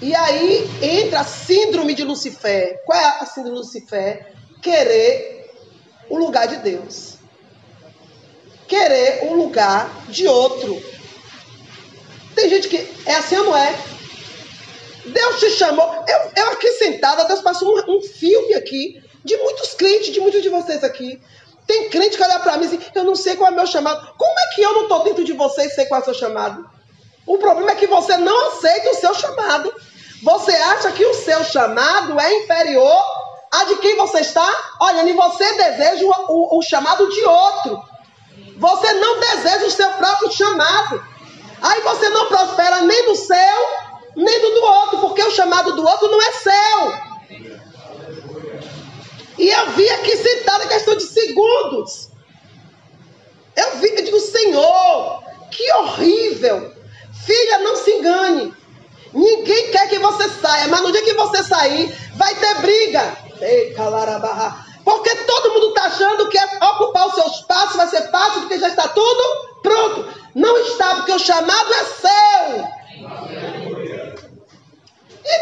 E 0.00 0.14
aí 0.14 0.68
entra 0.80 1.20
a 1.20 1.24
síndrome 1.24 1.94
de 1.94 2.02
Lucifer. 2.02 2.82
Qual 2.86 2.98
é 2.98 3.04
a 3.20 3.26
síndrome 3.26 3.58
de 3.58 3.66
Lucifer? 3.66 4.32
Querer 4.62 5.52
o 6.08 6.16
lugar 6.18 6.48
de 6.48 6.56
Deus. 6.56 7.14
Querer 8.66 9.28
o 9.30 9.34
lugar 9.34 9.90
de 10.08 10.26
outro. 10.26 10.99
Tem 12.40 12.48
gente 12.48 12.68
que 12.70 12.76
é 13.04 13.16
assim 13.16 13.36
ou 13.36 13.44
não 13.44 13.56
é? 13.56 13.78
Deus 15.04 15.40
te 15.40 15.50
chamou. 15.50 15.86
Eu, 16.08 16.30
eu 16.36 16.50
aqui 16.52 16.72
sentada, 16.72 17.24
Deus 17.24 17.42
passou 17.42 17.68
um, 17.68 17.98
um 17.98 18.00
filme 18.00 18.54
aqui 18.54 19.02
de 19.22 19.36
muitos 19.36 19.74
crentes, 19.74 20.10
de 20.10 20.20
muitos 20.20 20.42
de 20.42 20.48
vocês 20.48 20.82
aqui. 20.82 21.20
Tem 21.66 21.90
crente 21.90 22.16
que 22.16 22.22
olha 22.22 22.38
para 22.38 22.56
mim 22.56 22.64
e 22.64 22.78
diz, 22.78 22.90
eu 22.94 23.04
não 23.04 23.14
sei 23.14 23.36
qual 23.36 23.50
é 23.50 23.52
o 23.52 23.56
meu 23.56 23.66
chamado. 23.66 24.14
Como 24.16 24.40
é 24.40 24.54
que 24.54 24.62
eu 24.62 24.72
não 24.72 24.82
estou 24.84 25.02
dentro 25.04 25.22
de 25.22 25.34
você 25.34 25.66
e 25.66 25.70
sei 25.70 25.84
qual 25.84 26.00
é 26.00 26.02
o 26.02 26.04
seu 26.06 26.14
chamado? 26.14 26.64
O 27.26 27.36
problema 27.36 27.72
é 27.72 27.74
que 27.74 27.86
você 27.86 28.16
não 28.16 28.48
aceita 28.48 28.90
o 28.90 28.94
seu 28.94 29.14
chamado. 29.14 29.74
Você 30.22 30.52
acha 30.52 30.92
que 30.92 31.04
o 31.04 31.12
seu 31.12 31.44
chamado 31.44 32.18
é 32.18 32.42
inferior 32.42 33.02
a 33.52 33.64
de 33.64 33.76
quem 33.76 33.96
você 33.96 34.20
está 34.20 34.78
olhando 34.80 35.10
e 35.10 35.12
você 35.12 35.52
deseja 35.58 36.06
o, 36.06 36.08
o, 36.08 36.58
o 36.58 36.62
chamado 36.62 37.06
de 37.06 37.22
outro. 37.22 37.82
Você 38.56 38.92
não 38.94 39.20
deseja 39.20 39.66
o 39.66 39.70
seu 39.70 39.90
próprio 39.90 40.32
chamado. 40.32 41.19
Aí 41.62 41.80
você 41.82 42.08
não 42.10 42.26
prospera 42.26 42.82
nem 42.82 43.06
do 43.06 43.14
seu, 43.14 43.36
nem 44.16 44.40
do 44.40 44.50
do 44.54 44.62
outro, 44.62 44.98
porque 45.00 45.22
o 45.22 45.30
chamado 45.30 45.74
do 45.74 45.86
outro 45.86 46.08
não 46.10 46.22
é 46.22 46.32
seu. 46.32 47.10
E 49.38 49.48
eu 49.48 49.70
vi 49.70 49.88
aqui 49.90 50.16
sentado 50.16 50.64
em 50.64 50.68
questão 50.68 50.96
de 50.96 51.04
segundos. 51.04 52.10
Eu 53.56 53.76
vi, 53.76 53.88
eu 53.88 54.04
digo, 54.04 54.20
Senhor, 54.20 55.22
que 55.50 55.72
horrível. 55.72 56.74
Filha, 57.24 57.58
não 57.58 57.76
se 57.76 57.90
engane. 57.90 58.54
Ninguém 59.12 59.70
quer 59.70 59.88
que 59.88 59.98
você 59.98 60.28
saia, 60.28 60.68
mas 60.68 60.82
no 60.82 60.92
dia 60.92 61.02
que 61.02 61.14
você 61.14 61.42
sair, 61.42 61.94
vai 62.14 62.34
ter 62.34 62.54
briga. 62.60 63.16
Ei, 63.40 63.72
calarabarra. 63.74 64.69
Porque 64.84 65.14
todo 65.14 65.52
mundo 65.52 65.68
está 65.68 65.84
achando 65.84 66.28
que 66.28 66.38
é 66.38 66.44
ocupar 66.64 67.08
o 67.08 67.12
seu 67.12 67.26
espaço 67.26 67.76
vai 67.76 67.86
ser 67.88 68.10
fácil, 68.10 68.40
porque 68.40 68.58
já 68.58 68.68
está 68.68 68.88
tudo 68.88 69.50
pronto. 69.62 70.08
Não 70.34 70.56
está, 70.58 70.96
porque 70.96 71.12
o 71.12 71.18
chamado 71.18 71.72
é 71.74 71.84
seu. 71.84 72.80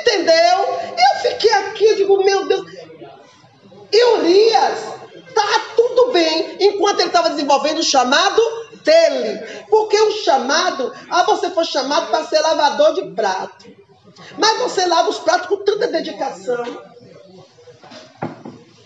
Entendeu? 0.00 0.58
Eu 0.96 1.30
fiquei 1.30 1.52
aqui, 1.52 1.94
digo, 1.96 2.22
meu 2.22 2.46
Deus, 2.46 2.66
e 3.92 4.04
Urias 4.16 4.78
estava 5.28 5.60
tudo 5.76 6.12
bem 6.12 6.56
enquanto 6.60 7.00
ele 7.00 7.08
estava 7.08 7.30
desenvolvendo 7.30 7.78
o 7.78 7.82
chamado 7.82 8.42
dele. 8.82 9.64
Porque 9.70 9.98
o 9.98 10.10
chamado, 10.10 10.92
ah, 11.10 11.22
você 11.22 11.50
foi 11.50 11.64
chamado 11.64 12.10
para 12.10 12.24
ser 12.26 12.40
lavador 12.40 12.94
de 12.94 13.14
prato. 13.14 13.66
Mas 14.36 14.58
você 14.58 14.84
lava 14.86 15.08
os 15.08 15.18
pratos 15.18 15.46
com 15.46 15.58
tanta 15.58 15.86
dedicação. 15.86 16.64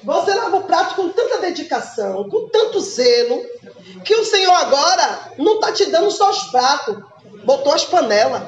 Você 0.05 0.35
lava 0.35 0.57
o 0.57 0.65
prato 0.65 0.97
com 0.97 1.09
tanta 1.11 1.39
dedicação, 1.41 2.29
com 2.29 2.49
tanto 2.49 2.81
zelo, 2.81 3.43
que 4.05 4.15
o 4.15 4.25
Senhor 4.25 4.53
agora 4.53 5.33
não 5.39 5.55
está 5.55 5.73
te 5.73 5.87
dando 5.87 6.11
só 6.11 6.31
os 6.31 6.45
pratos, 6.45 6.97
botou 7.45 7.73
as 7.73 7.85
panelas. 7.85 8.43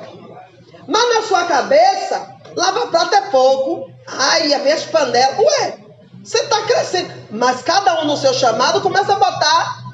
Mas 0.86 1.14
na 1.14 1.22
sua 1.22 1.44
cabeça, 1.44 2.34
lava 2.56 2.88
prato 2.88 3.14
é 3.14 3.22
pouco. 3.30 3.90
Ai, 4.06 4.48
ia 4.48 4.58
ver 4.58 4.72
as 4.72 4.84
panelas. 4.84 5.38
Ué, 5.38 5.78
você 6.22 6.38
está 6.38 6.62
crescendo. 6.62 7.12
Mas 7.30 7.62
cada 7.62 8.02
um 8.02 8.06
no 8.06 8.16
seu 8.16 8.34
chamado 8.34 8.80
começa 8.80 9.12
a 9.12 9.18
botar 9.18 9.84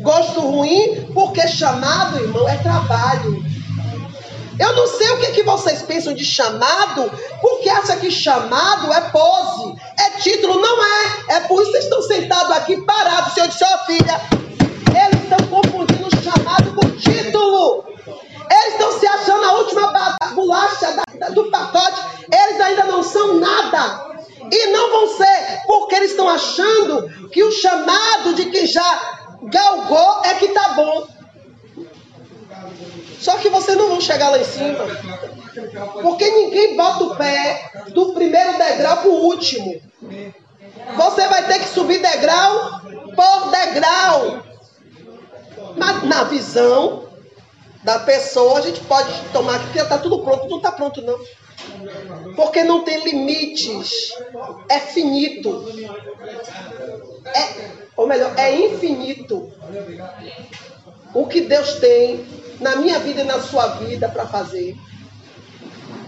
gosto 0.00 0.40
ruim, 0.40 1.10
porque 1.12 1.46
chamado, 1.48 2.18
irmão, 2.22 2.48
é 2.48 2.56
trabalho. 2.58 3.47
Eu 4.58 4.74
não 4.74 4.86
sei 4.86 5.10
o 5.10 5.18
que, 5.18 5.32
que 5.32 5.42
vocês 5.44 5.82
pensam 5.82 6.12
de 6.14 6.24
chamado, 6.24 7.10
porque 7.40 7.70
acha 7.70 7.96
que 7.96 8.10
chamado 8.10 8.92
é 8.92 9.00
pose, 9.10 9.74
é 9.98 10.10
título, 10.20 10.60
não 10.60 10.84
é. 10.84 11.36
É 11.36 11.40
por 11.40 11.62
isso 11.62 11.72
que 11.72 11.78
vocês 11.78 11.84
estão 11.84 12.02
sentados 12.02 12.56
aqui 12.56 12.76
parados. 12.82 13.34
Senhor 13.34 13.48
ó 13.48 13.74
oh, 13.74 13.86
filha, 13.86 14.20
eles 15.04 15.22
estão 15.22 15.46
confundindo 15.48 16.08
chamado 16.22 16.74
com 16.74 16.90
título. 16.96 17.84
Eles 18.50 18.72
estão 18.72 18.98
se 18.98 19.06
achando 19.06 19.44
a 19.44 19.52
última 19.58 20.18
bolacha 20.34 21.02
do 21.32 21.50
pacote. 21.50 22.00
Eles 22.32 22.60
ainda 22.60 22.84
não 22.84 23.02
são 23.02 23.34
nada. 23.34 24.08
E 24.50 24.66
não 24.68 24.90
vão 24.90 25.16
ser, 25.18 25.62
porque 25.66 25.94
eles 25.94 26.10
estão 26.12 26.28
achando 26.28 27.28
que 27.28 27.44
o 27.44 27.52
chamado 27.52 28.34
de 28.34 28.46
quem 28.46 28.66
já 28.66 29.18
galgou 29.42 30.22
é 30.24 30.34
que 30.34 30.48
tá 30.48 30.70
bom. 30.70 31.06
Só 33.20 33.36
que 33.36 33.50
chegar 34.08 34.30
lá 34.30 34.38
em 34.38 34.44
cima. 34.44 34.86
Porque 36.00 36.30
ninguém 36.30 36.76
bota 36.76 37.04
o 37.04 37.16
pé 37.16 37.70
do 37.88 38.14
primeiro 38.14 38.56
degrau 38.56 38.96
para 38.96 39.08
o 39.08 39.24
último. 39.26 39.80
Você 40.96 41.28
vai 41.28 41.46
ter 41.46 41.58
que 41.60 41.68
subir 41.68 42.00
degrau 42.00 42.80
por 43.14 43.50
degrau. 43.50 44.42
Mas 45.76 46.02
na 46.04 46.24
visão 46.24 47.06
da 47.84 47.98
pessoa, 48.00 48.58
a 48.58 48.62
gente 48.62 48.80
pode 48.80 49.12
tomar 49.32 49.60
que 49.70 49.78
está 49.78 49.98
tudo 49.98 50.20
pronto. 50.20 50.48
Não 50.48 50.56
está 50.56 50.72
pronto, 50.72 51.02
não. 51.02 51.18
Porque 52.34 52.64
não 52.64 52.82
tem 52.84 53.04
limites. 53.04 54.14
É 54.68 54.80
finito. 54.80 55.66
É, 57.26 57.70
ou 57.94 58.06
melhor, 58.06 58.32
é 58.38 58.56
infinito 58.56 59.52
o 61.14 61.26
que 61.26 61.42
Deus 61.42 61.74
tem 61.74 62.24
na 62.60 62.76
minha 62.76 62.98
vida 62.98 63.22
e 63.22 63.24
na 63.24 63.40
sua 63.40 63.66
vida 63.68 64.08
para 64.08 64.26
fazer. 64.26 64.76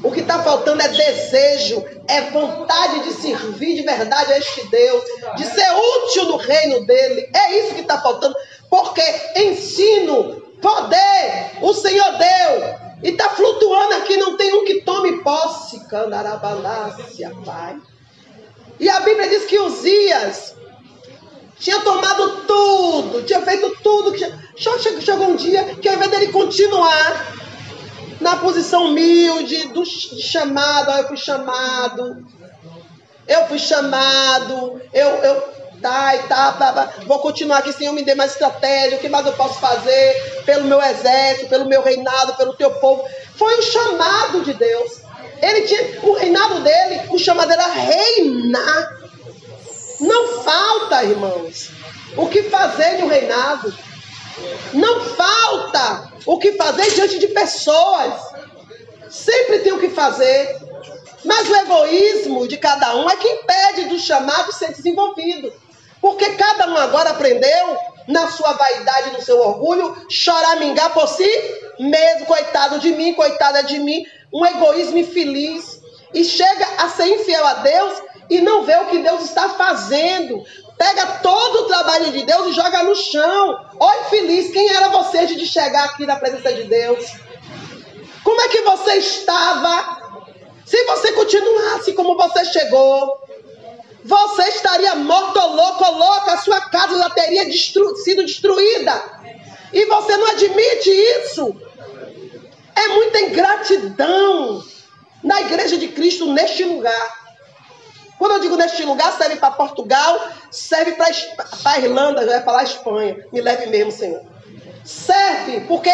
O 0.03 0.11
que 0.11 0.21
está 0.21 0.43
faltando 0.43 0.81
é 0.83 0.89
desejo, 0.89 1.85
é 2.09 2.23
vontade 2.31 3.05
de 3.05 3.13
servir 3.13 3.75
de 3.75 3.83
verdade 3.83 4.33
a 4.33 4.39
este 4.39 4.67
Deus, 4.69 5.05
de 5.37 5.45
ser 5.45 5.69
útil 5.73 6.25
no 6.25 6.37
reino 6.37 6.87
dele. 6.87 7.29
É 7.35 7.59
isso 7.59 7.75
que 7.75 7.83
está 7.83 8.01
faltando. 8.01 8.35
Porque 8.71 9.03
ensino, 9.37 10.41
poder, 10.61 11.59
o 11.61 11.75
Senhor 11.75 12.13
deu. 12.17 12.91
E 13.03 13.11
está 13.11 13.29
flutuando 13.31 13.95
aqui, 13.95 14.17
não 14.17 14.37
tem 14.37 14.55
um 14.55 14.65
que 14.65 14.83
tome 14.83 15.23
posse. 15.23 15.81
Candarabalácia, 15.87 17.33
Pai. 17.45 17.79
E 18.79 18.89
a 18.89 19.01
Bíblia 19.01 19.29
diz 19.29 19.45
que 19.45 19.59
Uzias 19.59 20.55
tinha 21.61 21.79
tomado 21.81 22.47
tudo, 22.47 23.23
tinha 23.23 23.43
feito 23.43 23.77
tudo. 23.83 24.13
Que... 24.13 24.27
Chegou 25.01 25.29
um 25.29 25.37
dia 25.37 25.77
que 25.77 25.89
ao 25.89 25.95
invés 25.95 26.11
dele 26.11 26.33
continuar 26.33 27.37
na 28.21 28.37
posição 28.37 28.87
humilde, 28.87 29.69
do 29.69 29.85
chamado, 29.85 30.91
eu 30.91 31.09
fui 31.09 31.17
chamado, 31.17 32.27
eu 33.27 33.47
fui 33.47 33.59
chamado, 33.59 34.81
eu, 34.93 35.09
eu 35.09 35.61
tá 35.81 36.19
tá, 36.29 36.53
blá, 36.53 36.93
vou 37.07 37.19
continuar 37.21 37.59
aqui, 37.59 37.73
Senhor, 37.73 37.93
me 37.93 38.05
dê 38.05 38.15
mais 38.15 38.33
estratégia, 38.33 38.99
o 38.99 39.01
que 39.01 39.09
mais 39.09 39.25
eu 39.25 39.33
posso 39.33 39.59
fazer 39.59 40.43
pelo 40.45 40.65
meu 40.65 40.81
exército, 40.83 41.49
pelo 41.49 41.67
meu 41.67 41.83
reinado, 41.83 42.37
pelo 42.37 42.55
teu 42.55 42.71
povo. 42.73 43.05
Foi 43.37 43.59
um 43.59 43.63
chamado 43.63 44.43
de 44.43 44.53
Deus. 44.53 45.01
Ele 45.41 45.63
tinha, 45.63 46.01
o 46.03 46.13
reinado 46.13 46.61
dele, 46.61 47.01
o 47.09 47.19
chamado 47.19 47.51
era 47.51 47.67
reinar. 47.67 49.00
Não 50.01 50.43
falta, 50.43 51.05
irmãos, 51.05 51.71
o 52.17 52.27
que 52.27 52.45
fazer 52.45 52.99
no 52.99 53.07
reinado. 53.07 53.73
Não 54.73 55.05
falta 55.05 56.13
o 56.25 56.39
que 56.39 56.53
fazer 56.53 56.91
diante 56.93 57.19
de 57.19 57.29
pessoas. 57.29 58.15
Sempre 59.11 59.59
tem 59.59 59.73
o 59.73 59.79
que 59.79 59.91
fazer. 59.91 60.59
Mas 61.25 61.49
o 61.49 61.55
egoísmo 61.55 62.49
de 62.49 62.57
cada 62.57 62.97
um 62.97 63.11
é 63.11 63.17
que 63.17 63.29
impede 63.29 63.89
do 63.89 63.99
chamado 63.99 64.53
ser 64.53 64.73
desenvolvido. 64.73 65.53
Porque 66.01 66.31
cada 66.31 66.67
um 66.67 66.77
agora 66.79 67.11
aprendeu, 67.11 67.77
na 68.09 68.31
sua 68.31 68.55
vaidade, 68.55 69.11
no 69.11 69.21
seu 69.21 69.39
orgulho, 69.39 70.07
choramingar 70.09 70.95
por 70.95 71.07
si 71.07 71.31
mesmo. 71.79 72.25
Coitado 72.25 72.79
de 72.79 72.93
mim, 72.93 73.13
coitada 73.13 73.63
de 73.63 73.79
mim. 73.79 74.07
Um 74.33 74.47
egoísmo 74.47 74.97
infeliz. 74.97 75.79
E 76.15 76.25
chega 76.25 76.67
a 76.79 76.89
ser 76.89 77.07
infiel 77.07 77.47
a 77.47 77.55
Deus 77.55 78.03
e 78.31 78.41
não 78.41 78.63
vê 78.63 78.77
o 78.77 78.87
que 78.87 78.99
Deus 78.99 79.25
está 79.25 79.51
fazendo. 79.51 80.45
Pega 80.79 81.19
todo 81.21 81.65
o 81.65 81.67
trabalho 81.67 82.13
de 82.13 82.23
Deus 82.23 82.47
e 82.47 82.53
joga 82.53 82.85
no 82.85 82.95
chão. 82.95 83.67
Oi, 83.79 84.05
feliz, 84.09 84.51
quem 84.53 84.71
era 84.71 84.89
você 84.89 85.27
de 85.27 85.45
chegar 85.45 85.85
aqui 85.87 86.07
na 86.07 86.17
presença 86.17 86.53
de 86.53 86.65
Deus? 86.65 87.05
Como 88.23 88.41
é 88.41 88.49
que 88.49 88.63
você 88.63 88.95
estava? 88.95 90.23
Se 90.65 90.85
você 90.85 91.13
continuasse 91.13 91.93
como 91.95 92.17
você 92.17 92.45
chegou, 92.47 93.21
você 94.05 94.43
estaria 94.45 94.95
morto, 94.95 95.39
louco, 95.41 95.91
louca, 95.91 96.35
a 96.35 96.39
sua 96.39 96.61
casa 96.61 96.97
já 96.97 97.11
teria 97.11 97.45
destru 97.45 97.97
sido 97.97 98.25
destruída. 98.25 99.03
E 99.73 99.85
você 99.87 100.17
não 100.17 100.29
admite 100.29 100.91
isso. 100.91 101.55
É 102.77 102.89
muita 102.89 103.21
ingratidão 103.21 104.65
na 105.23 105.41
igreja 105.43 105.77
de 105.77 105.89
Cristo 105.89 106.33
neste 106.33 106.65
lugar. 106.65 107.20
Quando 108.21 108.33
eu 108.33 108.41
digo 108.41 108.57
neste 108.59 108.85
lugar, 108.85 109.17
serve 109.17 109.37
para 109.37 109.53
Portugal, 109.53 110.29
serve 110.51 110.93
para 110.93 111.07
a 111.65 111.79
Irlanda, 111.79 112.27
já 112.27 112.33
ia 112.33 112.43
falar 112.43 112.65
Espanha. 112.65 113.17
Me 113.33 113.41
leve 113.41 113.69
mesmo, 113.69 113.91
Senhor. 113.91 114.21
Serve, 114.85 115.63
porque 115.63 115.91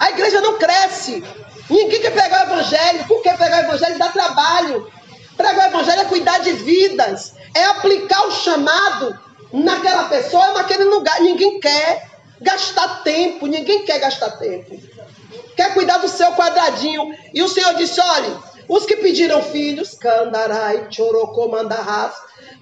a 0.00 0.10
igreja 0.10 0.40
não 0.40 0.58
cresce. 0.58 1.22
Ninguém 1.70 2.00
quer 2.00 2.10
pegar 2.10 2.40
o 2.40 2.52
evangelho. 2.52 3.06
Por 3.06 3.22
que 3.22 3.30
pegar 3.30 3.58
o 3.58 3.60
evangelho? 3.60 3.96
Dá 3.96 4.08
trabalho. 4.08 4.90
Pregar 5.36 5.66
o 5.66 5.68
evangelho 5.68 6.00
é 6.00 6.04
cuidar 6.06 6.40
de 6.40 6.50
vidas. 6.50 7.34
É 7.54 7.62
aplicar 7.66 8.26
o 8.26 8.32
chamado 8.32 9.16
naquela 9.52 10.08
pessoa, 10.08 10.54
naquele 10.54 10.82
lugar. 10.82 11.20
Ninguém 11.20 11.60
quer 11.60 12.10
gastar 12.40 13.04
tempo. 13.04 13.46
Ninguém 13.46 13.84
quer 13.84 14.00
gastar 14.00 14.30
tempo. 14.32 14.76
Quer 15.56 15.74
cuidar 15.74 15.98
do 15.98 16.08
seu 16.08 16.32
quadradinho. 16.32 17.16
E 17.32 17.40
o 17.40 17.48
Senhor 17.48 17.72
disse: 17.74 18.00
olha, 18.00 18.49
os 18.70 18.86
que 18.86 18.94
pediram 18.94 19.42
filhos, 19.42 19.96
Candarai, 19.96 20.86
Chorocomandarras, 20.88 22.12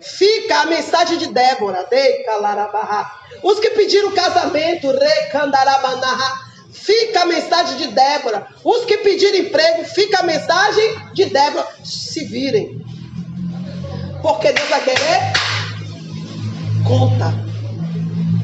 fica 0.01 0.63
a 0.63 0.65
mensagem 0.65 1.19
de 1.19 1.27
Débora, 1.27 1.85
de 1.85 2.25
Calarabarra. 2.25 3.13
Os 3.43 3.61
que 3.61 3.69
pediram 3.73 4.13
casamento, 4.13 4.91
Recandarabanarra, 4.91 6.49
fica 6.73 7.21
a 7.21 7.27
mensagem 7.27 7.77
de 7.77 7.89
Débora. 7.89 8.47
Os 8.65 8.87
que 8.87 8.97
pediram 8.97 9.37
emprego, 9.37 9.85
fica 9.85 10.21
a 10.21 10.23
mensagem 10.23 11.13
de 11.13 11.27
Débora. 11.27 11.69
Se 11.85 12.25
virem. 12.25 12.83
Porque 14.23 14.51
Deus 14.51 14.69
vai 14.71 14.83
querer 14.83 15.33
conta. 16.87 17.35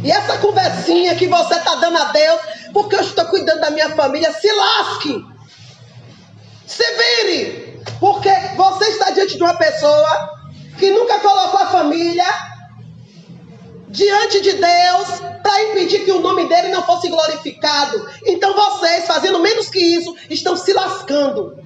E 0.02 0.10
essa 0.10 0.36
conversinha 0.36 1.14
que 1.14 1.28
você 1.28 1.54
está 1.54 1.76
dando 1.76 1.96
a 1.96 2.12
Deus, 2.12 2.40
porque 2.74 2.94
eu 2.94 3.00
estou 3.00 3.24
cuidando 3.24 3.62
da 3.62 3.70
minha 3.70 3.88
família, 3.96 4.30
se 4.34 4.52
lasque. 4.52 5.33
Se 6.66 6.84
vire! 6.92 7.82
Porque 8.00 8.30
você 8.56 8.84
está 8.86 9.10
diante 9.10 9.36
de 9.36 9.42
uma 9.42 9.54
pessoa 9.54 10.34
que 10.78 10.90
nunca 10.90 11.18
colocou 11.20 11.60
a 11.60 11.66
família 11.66 12.24
diante 13.88 14.40
de 14.40 14.52
Deus 14.52 15.08
para 15.42 15.62
impedir 15.64 16.04
que 16.04 16.10
o 16.10 16.20
nome 16.20 16.48
dele 16.48 16.68
não 16.68 16.82
fosse 16.82 17.08
glorificado. 17.08 18.08
Então 18.26 18.54
vocês, 18.54 19.06
fazendo 19.06 19.38
menos 19.38 19.68
que 19.68 19.78
isso, 19.78 20.14
estão 20.28 20.56
se 20.56 20.72
lascando. 20.72 21.56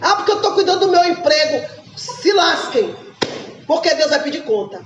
Ah, 0.00 0.16
porque 0.16 0.32
eu 0.32 0.36
estou 0.36 0.52
cuidando 0.52 0.86
do 0.86 0.92
meu 0.92 1.04
emprego. 1.04 1.66
Se 1.96 2.32
lasquem. 2.32 2.94
Porque 3.66 3.94
Deus 3.94 4.10
vai 4.10 4.22
pedir 4.22 4.44
conta. 4.44 4.80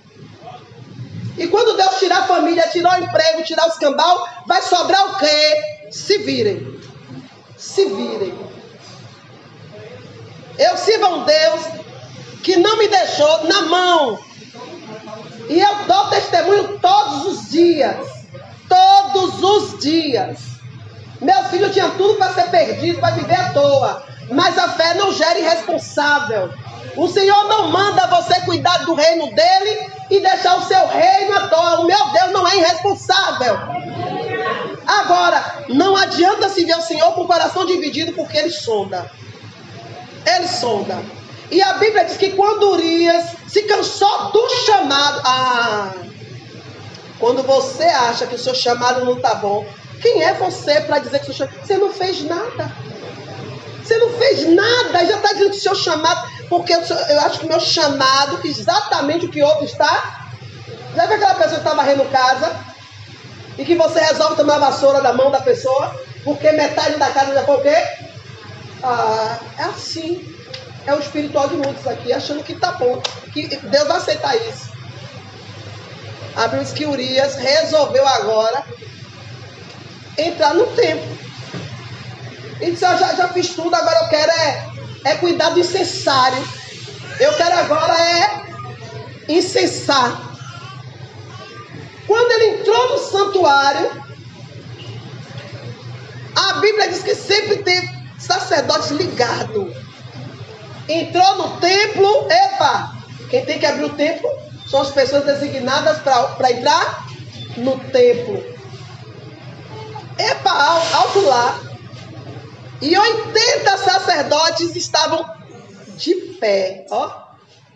E 1.37 1.49
quando 1.49 1.77
Deus 1.77 1.99
tirar 1.99 2.21
a 2.21 2.27
família, 2.27 2.69
tirar 2.69 3.01
o 3.01 3.05
emprego, 3.05 3.43
tirar 3.43 3.69
os 3.69 3.77
cambal, 3.77 4.29
vai 4.47 4.63
sobrar 4.63 5.11
o 5.11 5.19
quê? 5.19 5.91
Se 5.91 6.19
virem. 6.19 6.81
Se 7.57 7.85
virem. 7.87 8.54
Eu 10.59 10.77
sirvo 10.77 11.07
a 11.07 11.09
um 11.11 11.25
Deus 11.25 11.61
que 12.43 12.57
não 12.57 12.77
me 12.77 12.89
deixou 12.89 13.45
na 13.45 13.63
mão. 13.63 14.19
E 15.49 15.61
eu 15.61 15.75
dou 15.87 16.09
testemunho 16.09 16.79
todos 16.79 17.27
os 17.27 17.51
dias. 17.51 17.97
Todos 18.69 19.43
os 19.43 19.81
dias. 19.81 20.39
Meu 21.21 21.45
filho 21.45 21.71
tinha 21.71 21.89
tudo 21.91 22.15
para 22.15 22.33
ser 22.33 22.51
perdido, 22.51 23.01
para 23.01 23.15
viver 23.15 23.39
à 23.39 23.51
toa. 23.51 24.05
Mas 24.31 24.59
a 24.59 24.69
fé 24.69 24.95
não 24.95 25.13
gera 25.13 25.39
irresponsável. 25.39 26.51
O 26.97 27.09
Senhor 27.09 27.45
não 27.49 27.69
manda 27.69 28.07
você 28.07 28.41
cuidar 28.43 28.85
do 28.85 28.95
reino 28.95 29.35
dele 29.35 29.91
e 30.11 30.21
deixar 30.21 30.57
o 30.57 30.63
seu 30.63 30.87
reino 30.87 31.37
à 31.37 31.49
toa. 31.49 31.81
O 31.81 31.87
meu 31.87 32.13
Deus 32.13 32.31
não 32.31 32.47
é 32.47 32.57
irresponsável. 32.57 33.59
Agora, 34.87 35.65
não 35.69 35.97
adianta 35.97 36.49
se 36.49 36.65
ver 36.65 36.77
o 36.77 36.83
Senhor 36.83 37.13
com 37.13 37.23
o 37.23 37.27
coração 37.27 37.67
dividido 37.67 38.13
porque 38.13 38.37
ele 38.37 38.51
sonda. 38.51 39.11
Ele 40.27 40.49
sonda. 40.49 41.03
E 41.51 41.63
a 41.63 41.75
Bíblia 41.75 42.05
diz 42.05 42.17
que 42.17 42.31
quando 42.31 42.71
Urias 42.71 43.25
se 43.47 43.63
cansou 43.63 44.33
do 44.33 44.49
chamado. 44.67 45.21
Ah, 45.25 45.93
quando 47.19 47.43
você 47.43 47.85
acha 47.85 48.27
que 48.27 48.35
o 48.35 48.39
seu 48.39 48.55
chamado 48.55 49.05
não 49.05 49.17
está 49.17 49.35
bom, 49.37 49.67
quem 50.01 50.23
é 50.23 50.35
você 50.35 50.81
para 50.81 50.99
dizer 50.99 51.21
que 51.21 51.31
o 51.31 51.35
seu 51.35 51.47
chamado. 51.47 51.67
Você 51.67 51.79
não 51.79 51.93
fez 51.93 52.25
nada. 52.25 52.73
Você 53.83 53.99
não 53.99 54.11
fez 54.15 54.49
nada, 54.49 55.05
já 55.05 55.17
está 55.17 55.33
dizendo 55.35 55.51
que 55.51 55.59
o 55.59 55.61
seu 55.61 55.75
chamado. 55.75 56.29
Porque 56.49 56.73
eu, 56.73 56.81
acho 57.21 57.41
que 57.41 57.47
o 57.47 57.49
meu 57.49 57.61
chamado, 57.61 58.41
exatamente 58.45 59.27
o 59.27 59.29
que 59.29 59.43
outro 59.43 59.65
está. 59.65 60.29
Já 60.97 61.07
viu 61.07 61.17
aquela 61.17 61.35
pessoa 61.35 61.61
que 61.61 61.67
está 61.67 61.75
varrendo 61.75 62.05
casa? 62.07 62.57
E 63.59 63.65
que 63.65 63.75
você 63.75 64.01
resolve 64.01 64.37
tomar 64.37 64.57
a 64.57 64.71
vassoura 64.71 65.01
da 65.01 65.13
mão 65.13 65.31
da 65.31 65.41
pessoa? 65.41 65.95
Porque 66.25 66.51
metade 66.53 66.97
da 66.97 67.11
casa 67.11 67.35
já 67.35 67.45
foi 67.45 67.57
o 67.57 67.61
quê? 67.61 68.04
Ah, 68.87 69.39
é 69.59 69.63
assim. 69.63 70.35
É 70.87 70.95
o 70.95 70.99
espiritual 70.99 71.49
de 71.49 71.57
muitos 71.57 71.87
aqui, 71.87 72.13
achando 72.13 72.45
que 72.45 72.55
tá 72.55 72.73
bom, 72.73 73.03
que 73.33 73.47
Deus 73.57 73.89
vai 73.89 73.97
aceitar 73.97 74.37
isso. 74.37 74.71
A 76.37 76.43
Bíblia 76.43 76.65
diz 76.65 76.75
que 76.75 76.85
Urias 76.85 77.37
resolveu 77.37 78.07
agora 78.07 78.63
entrar 80.19 80.53
no 80.53 80.67
templo. 80.69 81.17
E 82.61 82.71
disse, 82.71 82.85
eu 82.85 82.99
já, 82.99 83.15
já 83.15 83.29
fiz 83.29 83.49
tudo, 83.55 83.75
agora 83.75 83.99
eu 84.03 84.09
quero 84.09 84.31
é, 84.33 84.69
é 85.05 85.15
cuidar 85.17 85.51
do 85.51 85.61
incensário. 85.61 86.47
Eu 87.19 87.33
quero 87.35 87.59
agora 87.61 87.95
é 87.99 88.45
incensar. 89.33 90.37
Quando 92.07 92.31
ele 92.33 92.61
entrou 92.61 92.91
no 92.91 92.99
santuário, 92.99 94.05
a 96.37 96.53
Bíblia 96.55 96.89
diz 96.89 97.03
que 97.03 97.15
sempre 97.15 97.63
teve 97.63 97.94
sacerdotes 98.25 98.91
ligado. 98.91 99.75
Entrou 100.89 101.37
no 101.37 101.61
templo, 101.61 102.27
epa, 102.31 102.95
quem 103.31 103.45
tem 103.45 103.59
que 103.59 103.67
abrir 103.67 103.85
o 103.85 103.95
templo 103.95 104.31
são 104.69 104.81
as 104.81 104.91
pessoas 104.91 105.25
designadas 105.25 105.99
para 105.99 106.51
entrar 106.51 107.07
no 107.57 107.79
templo. 107.91 108.43
Epa, 110.19 110.51
alto 110.51 111.21
lá. 111.21 111.61
E 112.81 112.97
80 112.97 113.79
sacerdotes 113.79 114.77
estavam 114.77 115.25
de 115.97 116.15
pé. 116.39 116.87
Ó, 116.91 117.11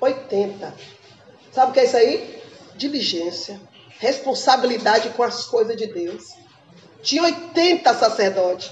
80. 0.00 0.74
Sabe 1.52 1.70
o 1.70 1.74
que 1.74 1.80
é 1.80 1.84
isso 1.84 1.96
aí? 1.96 2.42
Diligência. 2.76 3.60
Responsabilidade 3.98 5.10
com 5.10 5.22
as 5.22 5.44
coisas 5.44 5.76
de 5.76 5.86
Deus. 5.86 6.34
Tinha 7.02 7.22
80 7.22 7.94
sacerdotes. 7.94 8.70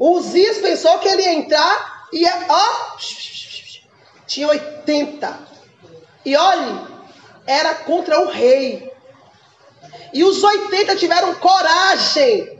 Uzias 0.00 0.58
pensou 0.58 0.98
que 0.98 1.08
ele 1.08 1.22
ia 1.22 1.34
entrar 1.34 2.08
e 2.10 2.22
ia, 2.22 2.46
ó, 2.48 2.96
tinha 4.26 4.48
80. 4.48 5.38
E 6.24 6.34
olhe, 6.34 6.86
era 7.46 7.74
contra 7.74 8.18
o 8.20 8.30
rei. 8.30 8.90
E 10.14 10.24
os 10.24 10.42
80 10.42 10.96
tiveram 10.96 11.34
coragem 11.34 12.58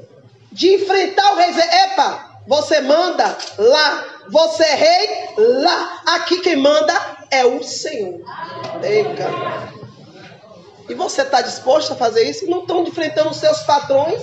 de 0.52 0.74
enfrentar 0.74 1.32
o 1.32 1.36
rei 1.36 1.48
Epa, 1.48 2.30
você 2.46 2.80
manda 2.82 3.36
lá, 3.56 4.04
você 4.28 4.62
é 4.62 4.74
rei 4.74 5.28
lá. 5.38 6.02
Aqui 6.06 6.40
quem 6.40 6.56
manda 6.56 6.94
é 7.30 7.44
o 7.44 7.62
Senhor. 7.62 8.20
Eita. 8.82 9.30
E 10.88 10.94
você 10.94 11.22
está 11.22 11.40
disposto 11.40 11.92
a 11.92 11.96
fazer 11.96 12.28
isso? 12.28 12.50
Não 12.50 12.60
estão 12.60 12.82
enfrentando 12.82 13.30
os 13.30 13.36
seus 13.36 13.60
patrões? 13.62 14.20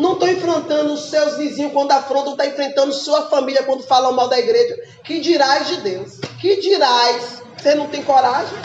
Não 0.00 0.14
estão 0.14 0.28
enfrentando 0.28 0.94
os 0.94 1.10
seus 1.10 1.36
vizinhos 1.36 1.74
quando 1.74 1.92
afrontam, 1.92 2.32
está 2.32 2.46
enfrentando 2.46 2.90
sua 2.90 3.28
família 3.28 3.62
quando 3.64 3.82
falam 3.82 4.12
mal 4.12 4.28
da 4.28 4.38
igreja. 4.38 4.74
Que 5.04 5.20
dirás 5.20 5.68
de 5.68 5.76
Deus? 5.82 6.18
Que 6.40 6.58
dirás? 6.58 7.42
Você 7.58 7.74
não 7.74 7.86
tem 7.86 8.02
coragem? 8.02 8.56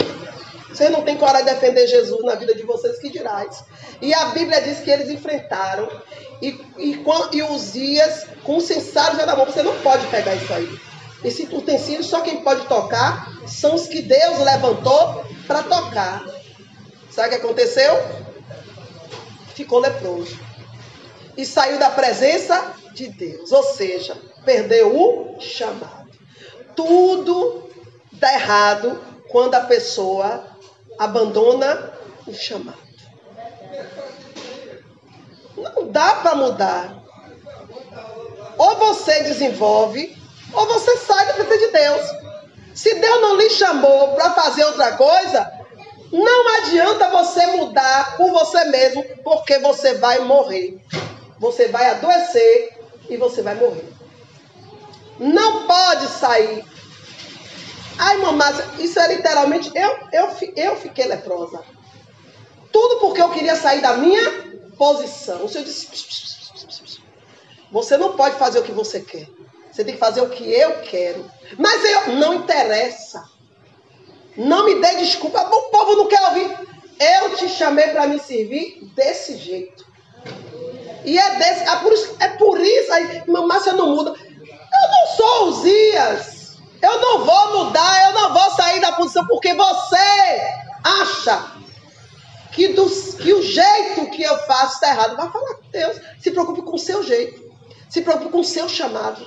Você 0.72 0.88
não 0.88 1.02
tem 1.02 1.18
coragem 1.18 1.44
de 1.44 1.52
defender 1.52 1.86
Jesus 1.88 2.24
na 2.24 2.36
vida 2.36 2.54
de 2.54 2.62
vocês, 2.62 2.98
que 2.98 3.10
dirás? 3.10 3.62
E 4.00 4.14
a 4.14 4.26
Bíblia 4.26 4.62
diz 4.62 4.80
que 4.80 4.90
eles 4.90 5.10
enfrentaram. 5.10 5.90
E, 6.40 6.58
e, 6.78 7.04
e 7.32 7.42
Uzias, 7.42 8.26
com 8.42 8.58
já 8.58 9.26
na 9.26 9.36
mão, 9.36 9.44
você 9.44 9.62
não 9.62 9.76
pode 9.80 10.06
pegar 10.06 10.34
isso 10.34 10.54
aí. 10.54 10.80
Esse 11.22 11.42
utensílio, 11.42 12.02
só 12.02 12.22
quem 12.22 12.42
pode 12.42 12.66
tocar 12.66 13.30
são 13.46 13.74
os 13.74 13.86
que 13.86 14.00
Deus 14.00 14.38
levantou 14.38 15.22
para 15.46 15.62
tocar. 15.62 16.24
Sabe 17.10 17.28
o 17.28 17.30
que 17.32 17.44
aconteceu? 17.44 17.94
Ficou 19.54 19.80
leproso. 19.80 20.45
E 21.36 21.44
saiu 21.44 21.78
da 21.78 21.90
presença 21.90 22.74
de 22.92 23.08
Deus. 23.08 23.52
Ou 23.52 23.62
seja, 23.62 24.16
perdeu 24.44 24.96
o 24.96 25.40
chamado. 25.40 26.10
Tudo 26.74 27.70
dá 28.12 28.32
errado 28.34 29.00
quando 29.28 29.54
a 29.54 29.60
pessoa 29.60 30.44
abandona 30.98 31.92
o 32.26 32.32
chamado. 32.32 32.86
Não 35.56 35.88
dá 35.88 36.14
para 36.16 36.34
mudar. 36.34 37.02
Ou 38.58 38.76
você 38.76 39.22
desenvolve, 39.22 40.16
ou 40.52 40.66
você 40.66 40.96
sai 40.98 41.26
da 41.26 41.34
presença 41.34 41.66
de 41.66 41.72
Deus. 41.72 42.26
Se 42.74 42.94
Deus 42.94 43.20
não 43.20 43.36
lhe 43.36 43.50
chamou 43.50 44.14
para 44.14 44.30
fazer 44.32 44.64
outra 44.64 44.96
coisa, 44.96 45.50
não 46.12 46.56
adianta 46.58 47.10
você 47.10 47.46
mudar 47.46 48.16
por 48.16 48.30
você 48.30 48.64
mesmo, 48.66 49.04
porque 49.24 49.58
você 49.58 49.94
vai 49.94 50.20
morrer. 50.20 50.78
Você 51.38 51.68
vai 51.68 51.90
adoecer 51.90 52.80
e 53.08 53.16
você 53.16 53.42
vai 53.42 53.54
morrer. 53.54 53.88
Não 55.18 55.66
pode 55.66 56.06
sair 56.08 56.64
Ai, 57.98 58.18
mamãe, 58.18 58.52
isso 58.78 58.98
é 59.00 59.14
literalmente. 59.14 59.70
Eu, 59.74 59.98
eu, 60.12 60.28
eu 60.54 60.76
fiquei 60.76 61.06
leprosa. 61.06 61.62
Tudo 62.70 63.00
porque 63.00 63.22
eu 63.22 63.30
queria 63.30 63.56
sair 63.56 63.80
da 63.80 63.96
minha 63.96 64.70
posição. 64.76 65.44
O 65.44 65.48
Senhor 65.48 65.64
disse: 65.64 65.88
Você 67.70 67.96
não 67.96 68.14
pode 68.14 68.36
fazer 68.36 68.58
o 68.58 68.62
que 68.62 68.72
você 68.72 69.00
quer. 69.00 69.26
Você 69.72 69.84
tem 69.84 69.94
que 69.94 70.00
fazer 70.00 70.20
o 70.20 70.28
que 70.28 70.44
eu 70.44 70.80
quero. 70.82 71.30
Mas 71.58 71.84
eu 71.84 72.14
não 72.16 72.34
interessa. 72.34 73.28
Não 74.36 74.66
me 74.66 74.74
dê 74.80 74.96
desculpa. 74.96 75.40
O 75.40 75.70
povo 75.70 75.96
não 75.96 76.06
quer 76.06 76.20
ouvir. 76.28 76.66
Eu 76.98 77.36
te 77.36 77.48
chamei 77.48 77.88
para 77.88 78.06
me 78.06 78.18
servir 78.18 78.84
desse 78.94 79.36
jeito. 79.38 79.86
E 81.06 81.16
é 81.16 81.36
desse. 81.36 81.62
É 81.62 81.76
por 81.76 81.92
isso, 81.92 82.16
é 82.18 82.28
por 82.30 82.60
isso 82.60 82.92
aí, 82.92 83.22
mamãe, 83.28 83.60
você 83.60 83.72
não 83.72 83.94
muda. 83.94 84.10
Eu 84.10 84.90
não 84.90 85.06
sou 85.16 85.48
Uzias. 85.48 86.58
Eu 86.82 87.00
não 87.00 87.24
vou 87.24 87.64
mudar, 87.64 88.08
eu 88.08 88.12
não 88.12 88.32
vou 88.34 88.50
sair 88.50 88.80
da 88.80 88.92
posição 88.92 89.26
porque 89.26 89.54
você 89.54 89.96
acha 90.84 91.52
que, 92.52 92.68
que 92.68 93.32
o 93.32 93.42
jeito 93.42 94.10
que 94.10 94.22
eu 94.22 94.36
faço 94.40 94.74
está 94.74 94.90
errado. 94.90 95.16
Vai 95.16 95.30
falar 95.30 95.54
com 95.54 95.70
Deus. 95.70 96.00
Se 96.20 96.30
preocupe 96.32 96.62
com 96.62 96.74
o 96.74 96.78
seu 96.78 97.02
jeito. 97.02 97.42
Se 97.88 98.02
preocupe 98.02 98.30
com 98.30 98.40
o 98.40 98.44
seu 98.44 98.68
chamado. 98.68 99.24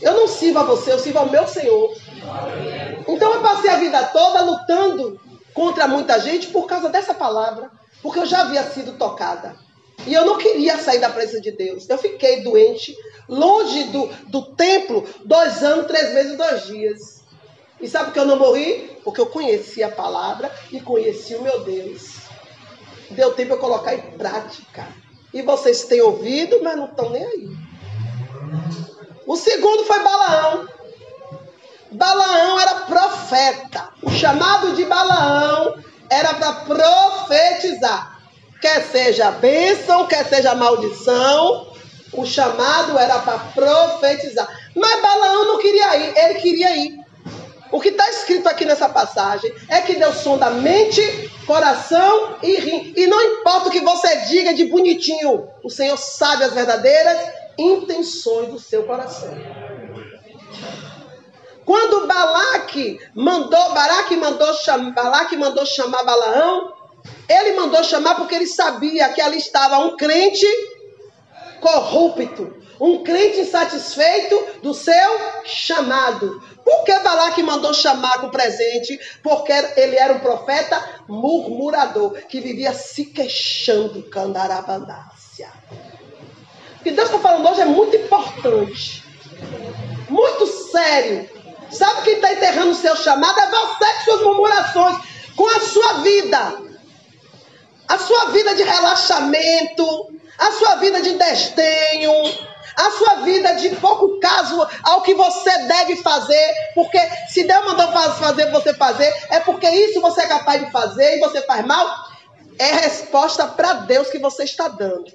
Eu 0.00 0.14
não 0.14 0.28
sirvo 0.28 0.60
a 0.60 0.62
você, 0.62 0.92
eu 0.92 0.98
sirvo 0.98 1.18
ao 1.18 1.30
meu 1.30 1.46
Senhor. 1.48 1.94
Então 3.08 3.34
eu 3.34 3.40
passei 3.42 3.70
a 3.70 3.76
vida 3.76 4.02
toda 4.04 4.42
lutando 4.42 5.20
contra 5.52 5.88
muita 5.88 6.20
gente 6.20 6.48
por 6.48 6.66
causa 6.66 6.88
dessa 6.88 7.12
palavra. 7.12 7.70
Porque 8.02 8.20
eu 8.20 8.26
já 8.26 8.42
havia 8.42 8.62
sido 8.62 8.92
tocada. 8.92 9.65
E 10.04 10.12
eu 10.12 10.24
não 10.24 10.38
queria 10.38 10.78
sair 10.78 10.98
da 10.98 11.10
presença 11.10 11.40
de 11.40 11.52
Deus. 11.52 11.88
Eu 11.88 11.98
fiquei 11.98 12.42
doente 12.42 12.96
longe 13.28 13.84
do, 13.84 14.06
do 14.28 14.42
templo, 14.54 15.06
dois 15.24 15.62
anos, 15.62 15.86
três 15.86 16.12
meses 16.12 16.32
e 16.32 16.36
dois 16.36 16.66
dias. 16.66 17.16
E 17.80 17.88
sabe 17.88 18.06
por 18.06 18.12
que 18.14 18.20
eu 18.20 18.24
não 18.24 18.38
morri? 18.38 18.98
Porque 19.04 19.20
eu 19.20 19.26
conheci 19.26 19.82
a 19.82 19.90
palavra 19.90 20.50
e 20.72 20.80
conheci 20.80 21.34
o 21.34 21.42
meu 21.42 21.60
Deus. 21.60 22.26
Deu 23.10 23.32
tempo 23.34 23.54
eu 23.54 23.58
colocar 23.58 23.94
em 23.94 24.00
prática. 24.12 24.88
E 25.32 25.42
vocês 25.42 25.84
têm 25.84 26.00
ouvido, 26.00 26.60
mas 26.62 26.76
não 26.76 26.86
estão 26.86 27.10
nem 27.10 27.24
aí. 27.24 27.48
O 29.26 29.36
segundo 29.36 29.84
foi 29.84 30.02
Balaão. 30.02 30.68
Balaão 31.90 32.60
era 32.60 32.74
profeta. 32.80 33.90
O 34.02 34.10
chamado 34.10 34.74
de 34.74 34.84
Balaão 34.84 35.78
era 36.08 36.34
para 36.34 36.52
profetizar. 36.64 38.15
Quer 38.66 38.82
seja 38.82 39.30
bênção, 39.30 40.08
quer 40.08 40.26
seja 40.26 40.52
maldição, 40.52 41.68
o 42.12 42.26
chamado 42.26 42.98
era 42.98 43.20
para 43.20 43.38
profetizar. 43.38 44.48
Mas 44.74 45.00
Balaão 45.00 45.44
não 45.44 45.58
queria 45.60 45.96
ir, 45.96 46.18
ele 46.18 46.34
queria 46.40 46.76
ir. 46.76 46.98
O 47.70 47.80
que 47.80 47.90
está 47.90 48.10
escrito 48.10 48.48
aqui 48.48 48.64
nessa 48.64 48.88
passagem 48.88 49.54
é 49.68 49.82
que 49.82 49.94
Deus 49.94 50.16
sonda 50.16 50.50
mente, 50.50 51.30
coração 51.46 52.38
e 52.42 52.56
rim. 52.56 52.92
E 52.96 53.06
não 53.06 53.22
importa 53.22 53.68
o 53.68 53.70
que 53.70 53.82
você 53.82 54.16
diga 54.22 54.52
de 54.52 54.64
bonitinho, 54.64 55.48
o 55.62 55.70
Senhor 55.70 55.96
sabe 55.96 56.42
as 56.42 56.52
verdadeiras 56.52 57.18
intenções 57.56 58.48
do 58.48 58.58
seu 58.58 58.82
coração. 58.82 59.30
Quando 61.64 62.08
Balaque 62.08 62.98
mandou, 63.14 63.70
mandou, 64.16 64.92
Balaque 64.92 65.36
mandou 65.36 65.66
chamar 65.66 66.02
Balaão, 66.02 66.75
ele 67.28 67.52
mandou 67.52 67.82
chamar 67.82 68.14
porque 68.14 68.34
ele 68.34 68.46
sabia 68.46 69.08
que 69.10 69.20
ali 69.20 69.38
estava 69.38 69.78
um 69.78 69.96
crente 69.96 70.46
corrupto, 71.60 72.56
um 72.80 73.02
crente 73.02 73.40
insatisfeito 73.40 74.60
do 74.62 74.72
seu 74.72 75.20
chamado. 75.44 76.40
Por 76.64 76.84
que 76.84 76.98
Balaque 76.98 77.42
mandou 77.42 77.72
chamar 77.72 78.20
com 78.20 78.30
presente? 78.30 78.98
Porque 79.22 79.52
ele 79.76 79.96
era 79.96 80.14
um 80.14 80.18
profeta 80.18 80.82
murmurador, 81.08 82.12
que 82.28 82.40
vivia 82.40 82.72
se 82.72 83.06
queixando, 83.06 84.02
candarabandácia. 84.04 85.48
O 86.80 86.84
que 86.84 86.90
Deus 86.90 87.08
está 87.08 87.18
falando 87.18 87.48
hoje 87.48 87.62
é 87.62 87.66
muito 87.66 87.96
importante, 87.96 89.04
muito 90.08 90.46
sério. 90.46 91.28
Sabe 91.70 92.02
quem 92.02 92.14
está 92.14 92.32
enterrando 92.32 92.70
o 92.70 92.74
seu 92.74 92.94
chamado? 92.96 93.40
É 93.40 93.50
você 93.50 93.84
com 93.84 94.04
suas 94.04 94.22
murmurações, 94.22 94.96
com 95.34 95.48
a 95.48 95.60
sua 95.60 95.92
vida. 95.94 96.65
A 97.88 97.98
sua 97.98 98.26
vida 98.26 98.54
de 98.54 98.62
relaxamento, 98.62 100.10
a 100.38 100.52
sua 100.52 100.76
vida 100.76 101.00
de 101.00 101.12
desdenho, 101.12 102.12
a 102.76 102.90
sua 102.90 103.14
vida 103.22 103.54
de 103.54 103.70
pouco 103.76 104.20
caso 104.20 104.66
ao 104.84 105.02
que 105.02 105.14
você 105.14 105.58
deve 105.66 105.96
fazer, 105.96 106.54
porque 106.74 106.98
se 107.28 107.44
Deus 107.44 107.64
mandou 107.64 107.90
fazer 107.92 108.50
você 108.50 108.74
fazer, 108.74 109.12
é 109.30 109.40
porque 109.40 109.68
isso 109.68 110.00
você 110.00 110.22
é 110.22 110.26
capaz 110.26 110.64
de 110.64 110.70
fazer 110.70 111.16
e 111.16 111.20
você 111.20 111.40
faz 111.42 111.64
mal, 111.64 111.88
é 112.58 112.72
resposta 112.72 113.46
para 113.46 113.72
Deus 113.72 114.10
que 114.10 114.18
você 114.18 114.44
está 114.44 114.68
dando. 114.68 115.10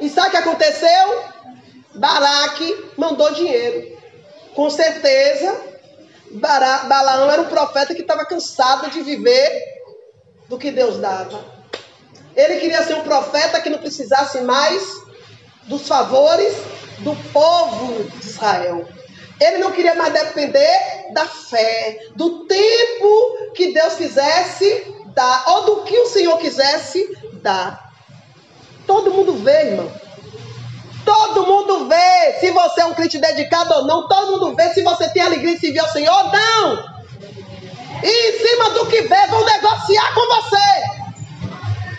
E 0.00 0.08
sabe 0.08 0.28
o 0.28 0.30
que 0.32 0.36
aconteceu? 0.36 1.24
Balaque 1.94 2.92
mandou 2.96 3.32
dinheiro. 3.32 3.98
Com 4.54 4.70
certeza, 4.70 5.60
Balaão 6.32 7.30
era 7.30 7.42
um 7.42 7.48
profeta 7.48 7.94
que 7.94 8.02
estava 8.02 8.24
cansado 8.24 8.90
de 8.90 9.02
viver 9.02 9.77
do 10.48 10.58
que 10.58 10.70
Deus 10.70 10.96
dava. 10.96 11.44
Ele 12.34 12.56
queria 12.60 12.82
ser 12.82 12.94
um 12.94 13.02
profeta 13.02 13.60
que 13.60 13.68
não 13.68 13.78
precisasse 13.78 14.40
mais 14.40 14.82
dos 15.64 15.86
favores 15.86 16.54
do 17.00 17.14
povo 17.32 18.04
de 18.04 18.26
Israel. 18.26 18.88
Ele 19.40 19.58
não 19.58 19.70
queria 19.70 19.94
mais 19.94 20.12
depender 20.12 21.12
da 21.12 21.26
fé, 21.26 21.98
do 22.16 22.46
tempo 22.46 23.52
que 23.54 23.72
Deus 23.72 23.94
quisesse 23.94 24.94
dar, 25.14 25.44
ou 25.48 25.64
do 25.64 25.82
que 25.82 25.96
o 25.96 26.06
Senhor 26.06 26.38
quisesse 26.38 27.16
dar. 27.34 27.92
Todo 28.86 29.12
mundo 29.12 29.34
vê, 29.34 29.70
irmão. 29.70 29.92
Todo 31.04 31.46
mundo 31.46 31.88
vê 31.88 32.38
se 32.40 32.50
você 32.50 32.80
é 32.82 32.86
um 32.86 32.94
crente 32.94 33.18
dedicado 33.18 33.74
ou 33.74 33.84
não. 33.84 34.08
Todo 34.08 34.32
mundo 34.32 34.56
vê 34.56 34.72
se 34.72 34.82
você 34.82 35.08
tem 35.10 35.22
alegria 35.22 35.54
de 35.54 35.60
servir 35.60 35.80
ao 35.80 35.88
Senhor 35.88 36.12
ou 36.12 36.32
não. 36.32 36.97
E 38.02 38.28
em 38.28 38.46
cima 38.46 38.70
do 38.70 38.86
que 38.86 39.02
vê, 39.02 39.26
vão 39.28 39.44
negociar 39.44 40.14
com 40.14 40.26
você. 40.26 40.66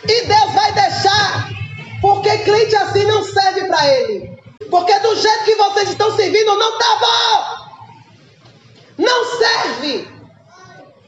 E 0.07 0.25
Deus 0.25 0.51
vai 0.53 0.71
deixar. 0.73 1.49
Porque 2.01 2.37
crente 2.39 2.75
assim 2.75 3.03
não 3.05 3.23
serve 3.23 3.65
para 3.65 3.87
ele. 3.87 4.39
Porque 4.69 4.97
do 4.99 5.15
jeito 5.15 5.43
que 5.45 5.55
vocês 5.55 5.89
estão 5.89 6.15
servindo, 6.15 6.57
não 6.57 6.77
tá 6.77 6.99
bom. 6.99 7.69
Não 8.97 9.25
serve. 9.37 10.07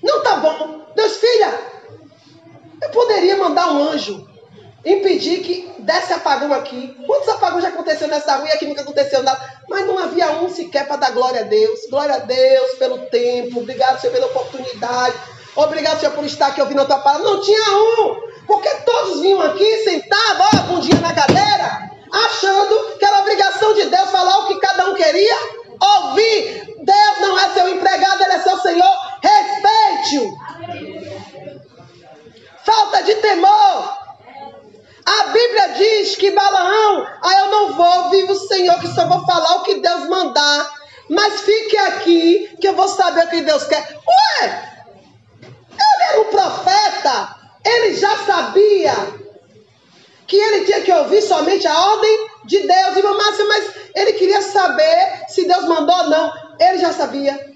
Não 0.03 0.23
tá 0.23 0.37
bom. 0.37 0.85
Deus, 0.95 1.17
filha, 1.17 1.59
eu 2.81 2.89
poderia 2.89 3.37
mandar 3.37 3.71
um 3.71 3.89
anjo 3.89 4.30
impedir 4.83 5.41
que 5.41 5.71
desse 5.79 6.13
apagão 6.13 6.53
aqui. 6.53 6.95
Quantos 7.05 7.29
apagões 7.29 7.63
já 7.63 7.69
aconteceu 7.69 8.07
nessa 8.07 8.35
rua 8.35 8.47
e 8.47 8.51
aqui 8.51 8.65
nunca 8.65 8.81
aconteceu 8.81 9.21
nada? 9.23 9.39
Mas 9.69 9.85
não 9.85 9.97
havia 9.99 10.31
um 10.31 10.49
sequer 10.49 10.87
para 10.87 10.97
dar 10.97 11.11
glória 11.11 11.41
a 11.41 11.43
Deus. 11.43 11.81
Glória 11.89 12.15
a 12.15 12.19
Deus 12.19 12.71
pelo 12.77 12.99
tempo. 13.07 13.59
Obrigado, 13.59 13.99
Senhor, 13.99 14.13
pela 14.13 14.27
oportunidade. 14.27 15.15
Obrigado, 15.55 15.99
Senhor, 15.99 16.13
por 16.13 16.25
estar 16.25 16.47
aqui 16.47 16.61
ouvindo 16.61 16.81
a 16.81 16.85
tua 16.85 16.99
palavra. 16.99 17.29
Não 17.29 17.41
tinha 17.41 17.77
um. 17.77 18.31
Porque 18.47 18.69
todos 18.85 19.21
vinham 19.21 19.41
aqui, 19.41 19.83
sentavam, 19.83 20.47
ó, 20.53 20.73
um 20.73 20.79
dia 20.79 20.99
na 20.99 21.13
cadeira, 21.13 21.91
achando 22.11 22.97
que 22.97 23.05
era 23.05 23.19
obrigação 23.19 23.73
de 23.73 23.85
Deus 23.85 24.09
falar 24.09 24.39
o 24.39 24.47
que 24.47 24.59
cada 24.59 24.89
um 24.89 24.95
queria 24.95 25.35
ouvir. 25.79 26.75
Deus 26.83 27.19
não 27.21 27.39
é 27.39 27.49
seu 27.49 27.69
empregado, 27.69 28.23
ele 28.23 28.33
é 28.33 28.39
seu 28.39 28.57
Senhor. 28.59 28.91
Respeite-o. 29.21 30.33
Falta 32.65 33.03
de 33.03 33.15
temor. 33.15 34.00
A 35.05 35.27
Bíblia 35.27 35.67
diz 35.77 36.15
que 36.15 36.31
Balaão, 36.31 37.07
ah, 37.21 37.39
eu 37.39 37.51
não 37.51 37.73
vou, 37.73 38.09
vive 38.09 38.31
o 38.31 38.47
Senhor, 38.47 38.79
que 38.79 38.87
só 38.87 39.07
vou 39.07 39.25
falar 39.25 39.57
o 39.57 39.63
que 39.63 39.75
Deus 39.75 40.07
mandar. 40.07 40.81
Mas 41.09 41.41
fique 41.41 41.77
aqui, 41.77 42.57
que 42.59 42.67
eu 42.67 42.73
vou 42.73 42.87
saber 42.87 43.25
o 43.25 43.29
que 43.29 43.41
Deus 43.41 43.63
quer. 43.65 43.79
Ué, 43.79 44.71
ele 45.41 46.03
era 46.09 46.21
um 46.21 46.25
profeta, 46.25 47.35
ele 47.65 47.95
já 47.95 48.15
sabia 48.19 48.93
que 50.27 50.37
ele 50.37 50.65
tinha 50.65 50.81
que 50.81 50.93
ouvir 50.93 51.21
somente 51.21 51.67
a 51.67 51.77
ordem 51.77 52.29
de 52.45 52.59
Deus. 52.59 52.97
Irmã 52.97 53.17
Márcia, 53.17 53.45
mas 53.45 53.71
ele 53.95 54.13
queria 54.13 54.41
saber 54.41 55.25
se 55.27 55.45
Deus 55.45 55.65
mandou 55.65 55.95
ou 55.95 56.09
não. 56.09 56.31
Ele 56.59 56.77
já 56.77 56.93
sabia. 56.93 57.51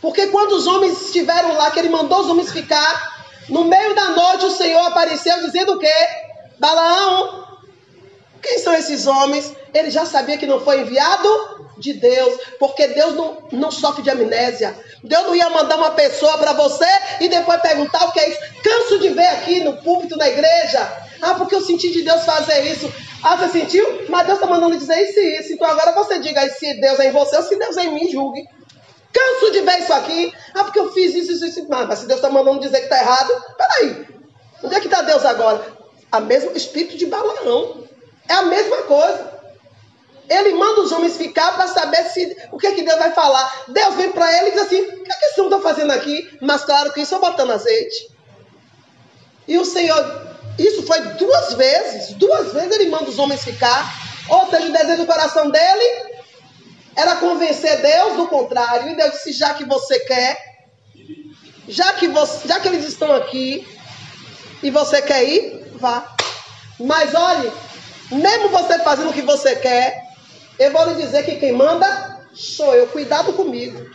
Porque 0.00 0.26
quando 0.28 0.52
os 0.52 0.66
homens 0.66 1.00
estiveram 1.00 1.54
lá, 1.54 1.70
que 1.70 1.78
ele 1.78 1.88
mandou 1.90 2.20
os 2.20 2.28
homens 2.28 2.50
ficar, 2.50 3.24
no 3.48 3.64
meio 3.64 3.94
da 3.94 4.10
noite 4.10 4.46
o 4.46 4.50
Senhor 4.50 4.86
apareceu 4.86 5.40
dizendo 5.42 5.74
o 5.74 5.78
quê? 5.78 6.27
Balaão, 6.58 7.46
quem 8.42 8.58
são 8.58 8.72
esses 8.74 9.06
homens? 9.06 9.52
Ele 9.74 9.90
já 9.90 10.04
sabia 10.04 10.38
que 10.38 10.46
não 10.46 10.60
foi 10.60 10.80
enviado 10.80 11.28
de 11.78 11.92
Deus, 11.92 12.40
porque 12.58 12.88
Deus 12.88 13.14
não, 13.14 13.38
não 13.52 13.70
sofre 13.70 14.02
de 14.02 14.10
amnésia. 14.10 14.76
Deus 15.02 15.26
não 15.26 15.34
ia 15.34 15.48
mandar 15.50 15.76
uma 15.76 15.92
pessoa 15.92 16.36
para 16.38 16.52
você 16.52 16.86
e 17.20 17.28
depois 17.28 17.60
perguntar 17.60 18.04
o 18.06 18.12
que 18.12 18.20
é 18.20 18.30
isso. 18.30 18.40
Canso 18.62 18.98
de 18.98 19.10
ver 19.10 19.26
aqui 19.26 19.60
no 19.60 19.76
púlpito 19.82 20.16
na 20.16 20.28
igreja. 20.28 21.06
Ah, 21.20 21.34
porque 21.34 21.54
eu 21.54 21.60
senti 21.60 21.90
de 21.90 22.02
Deus 22.02 22.24
fazer 22.24 22.60
isso. 22.72 22.92
Ah, 23.22 23.36
você 23.36 23.60
sentiu? 23.60 24.06
Mas 24.08 24.26
Deus 24.26 24.38
está 24.38 24.48
mandando 24.48 24.76
dizer 24.76 25.00
isso 25.02 25.18
e 25.18 25.38
isso. 25.40 25.52
Então 25.52 25.68
agora 25.68 25.92
você 25.92 26.18
diga 26.18 26.48
se 26.50 26.80
Deus 26.80 26.98
é 27.00 27.08
em 27.08 27.12
você 27.12 27.36
ou 27.36 27.42
se 27.42 27.56
Deus 27.56 27.76
é 27.76 27.84
em 27.84 27.94
mim, 27.94 28.10
julgue. 28.10 28.44
Canso 29.12 29.52
de 29.52 29.60
ver 29.60 29.80
isso 29.80 29.92
aqui. 29.92 30.32
Ah, 30.54 30.64
porque 30.64 30.78
eu 30.78 30.92
fiz 30.92 31.14
isso, 31.14 31.32
isso, 31.32 31.44
isso. 31.46 31.66
Mas 31.68 31.98
se 32.00 32.06
Deus 32.06 32.20
está 32.20 32.30
mandando 32.30 32.60
dizer 32.60 32.78
que 32.78 32.84
está 32.84 32.98
errado, 32.98 33.32
peraí. 33.56 34.06
Onde 34.62 34.74
é 34.74 34.80
que 34.80 34.86
está 34.86 35.02
Deus 35.02 35.24
agora? 35.24 35.77
A 36.10 36.20
mesmo 36.20 36.56
espírito 36.56 36.96
de 36.96 37.06
Balaão. 37.06 37.84
É 38.28 38.34
a 38.34 38.42
mesma 38.42 38.82
coisa. 38.82 39.38
Ele 40.28 40.52
manda 40.52 40.82
os 40.82 40.92
homens 40.92 41.16
ficar 41.16 41.52
para 41.52 41.66
saber 41.68 42.04
se 42.04 42.36
o 42.52 42.58
que, 42.58 42.66
é 42.66 42.72
que 42.72 42.82
Deus 42.82 42.98
vai 42.98 43.12
falar. 43.12 43.64
Deus 43.68 43.94
vem 43.94 44.12
para 44.12 44.30
ele 44.38 44.48
e 44.48 44.52
diz 44.52 44.62
assim: 44.62 44.80
o 44.82 45.02
que, 45.02 45.12
é 45.12 45.16
que 45.16 45.24
esse 45.26 45.40
homem 45.40 45.56
está 45.56 45.68
fazendo 45.68 45.90
aqui? 45.92 46.38
Mas 46.40 46.64
claro 46.64 46.92
que 46.92 47.00
isso 47.00 47.14
é 47.14 47.18
botando 47.18 47.52
azeite. 47.52 48.10
E 49.46 49.56
o 49.56 49.64
Senhor, 49.64 50.36
isso 50.58 50.82
foi 50.82 51.00
duas 51.00 51.54
vezes, 51.54 52.12
duas 52.14 52.52
vezes 52.52 52.72
ele 52.72 52.90
manda 52.90 53.08
os 53.08 53.18
homens 53.18 53.42
ficar. 53.42 53.90
Ou 54.28 54.50
seja, 54.50 54.66
o 54.66 54.72
desejo 54.72 54.98
do 54.98 55.06
coração 55.06 55.50
dele 55.50 56.18
era 56.94 57.16
convencer 57.16 57.80
Deus 57.80 58.16
do 58.16 58.26
contrário. 58.26 58.90
E 58.90 58.96
Deus 58.96 59.12
disse: 59.12 59.32
já 59.32 59.54
que 59.54 59.64
você 59.64 60.00
quer, 60.00 60.66
já 61.66 61.94
que, 61.94 62.08
você, 62.08 62.46
já 62.46 62.60
que 62.60 62.68
eles 62.68 62.86
estão 62.86 63.14
aqui 63.14 63.66
e 64.62 64.70
você 64.70 65.00
quer 65.00 65.24
ir, 65.24 65.57
vá. 65.78 66.14
Mas 66.78 67.14
olhe, 67.14 67.50
mesmo 68.12 68.50
você 68.50 68.78
fazendo 68.80 69.10
o 69.10 69.12
que 69.12 69.22
você 69.22 69.56
quer, 69.56 70.02
eu 70.58 70.72
vou 70.72 70.84
lhe 70.86 71.02
dizer 71.02 71.24
que 71.24 71.36
quem 71.36 71.52
manda 71.52 72.20
sou 72.34 72.74
eu. 72.74 72.86
Cuidado 72.88 73.32
comigo. 73.32 73.88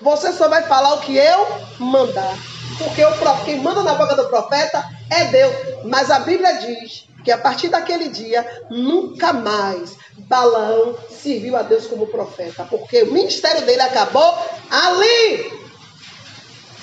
Você 0.00 0.32
só 0.32 0.48
vai 0.48 0.62
falar 0.62 0.94
o 0.94 1.00
que 1.00 1.16
eu 1.16 1.46
mandar. 1.78 2.36
Porque 2.78 3.04
o, 3.04 3.44
quem 3.44 3.60
manda 3.60 3.82
na 3.82 3.94
boca 3.94 4.16
do 4.16 4.28
profeta 4.28 4.84
é 5.10 5.24
Deus. 5.26 5.54
Mas 5.84 6.10
a 6.10 6.20
Bíblia 6.20 6.54
diz 6.54 7.06
que 7.24 7.30
a 7.30 7.38
partir 7.38 7.68
daquele 7.68 8.08
dia, 8.08 8.64
nunca 8.70 9.32
mais 9.32 9.96
Balaão 10.16 10.96
serviu 11.10 11.56
a 11.56 11.62
Deus 11.62 11.86
como 11.86 12.06
profeta. 12.06 12.64
Porque 12.64 13.02
o 13.02 13.12
ministério 13.12 13.62
dele 13.62 13.82
acabou 13.82 14.38
ali. 14.70 15.60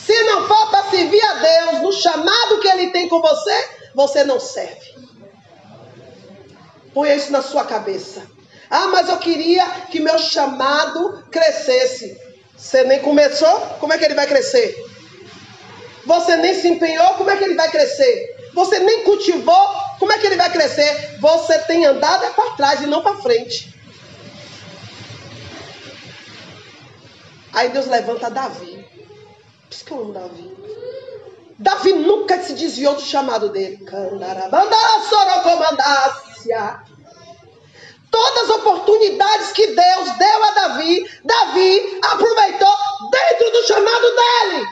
Se 0.05 0.23
não 0.23 0.47
for 0.47 0.69
para 0.69 0.89
servir 0.89 1.21
a 1.21 1.33
Deus 1.33 1.81
no 1.81 1.91
chamado 1.91 2.59
que 2.61 2.67
ele 2.67 2.91
tem 2.91 3.09
com 3.09 3.21
você, 3.21 3.76
você 3.93 4.23
não 4.23 4.39
serve. 4.39 4.95
Põe 6.93 7.15
isso 7.15 7.31
na 7.31 7.41
sua 7.41 7.65
cabeça. 7.65 8.25
Ah, 8.69 8.87
mas 8.87 9.07
eu 9.07 9.17
queria 9.17 9.65
que 9.89 9.99
meu 9.99 10.17
chamado 10.17 11.25
crescesse. 11.31 12.19
Você 12.55 12.83
nem 12.83 12.99
começou? 12.99 13.59
Como 13.79 13.93
é 13.93 13.97
que 13.97 14.05
ele 14.05 14.15
vai 14.15 14.27
crescer? 14.27 14.75
Você 16.05 16.35
nem 16.37 16.53
se 16.53 16.67
empenhou? 16.67 17.13
Como 17.15 17.29
é 17.29 17.37
que 17.37 17.43
ele 17.43 17.55
vai 17.55 17.69
crescer? 17.69 18.49
Você 18.53 18.79
nem 18.79 19.03
cultivou? 19.03 19.67
Como 19.99 20.11
é 20.11 20.17
que 20.17 20.25
ele 20.25 20.37
vai 20.37 20.51
crescer? 20.51 21.17
Você 21.19 21.59
tem 21.59 21.85
andado 21.85 22.25
é 22.25 22.29
para 22.31 22.51
trás 22.51 22.81
e 22.81 22.87
não 22.87 23.01
para 23.01 23.17
frente. 23.17 23.75
Aí 27.53 27.69
Deus 27.69 27.87
levanta 27.87 28.29
Davi. 28.29 28.85
Por 29.67 29.73
isso 29.75 29.85
que 29.85 29.91
eu 29.91 29.99
amo 29.99 30.13
Davi. 30.13 30.55
Davi 31.59 31.93
nunca 31.93 32.39
se 32.41 32.53
desviou 32.53 32.93
do 32.93 33.01
chamado 33.01 33.49
dele. 33.49 33.77
Todas 38.11 38.43
as 38.43 38.49
oportunidades 38.49 39.51
que 39.51 39.67
Deus 39.67 40.17
deu 40.17 40.43
a 40.43 40.51
Davi, 40.51 41.09
Davi 41.23 41.99
aproveitou 42.03 42.75
dentro 43.11 43.51
do 43.51 43.67
chamado 43.67 44.07
dele. 44.15 44.67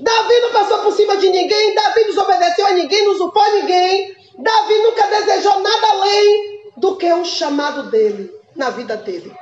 Davi 0.00 0.40
não 0.40 0.50
passou 0.52 0.78
por 0.78 0.92
cima 0.92 1.16
de 1.18 1.28
ninguém, 1.28 1.74
Davi 1.74 2.00
não 2.00 2.08
desobedeceu 2.08 2.66
a 2.66 2.72
ninguém, 2.72 3.04
não 3.04 3.12
usurpou 3.12 3.44
ninguém. 3.52 4.16
Davi 4.38 4.78
nunca 4.78 5.06
desejou 5.06 5.60
nada 5.60 5.86
além 5.92 6.72
do 6.76 6.96
que 6.96 7.12
o 7.12 7.24
chamado 7.24 7.90
dele, 7.90 8.34
na 8.56 8.70
vida 8.70 8.96
dele. 8.96 9.32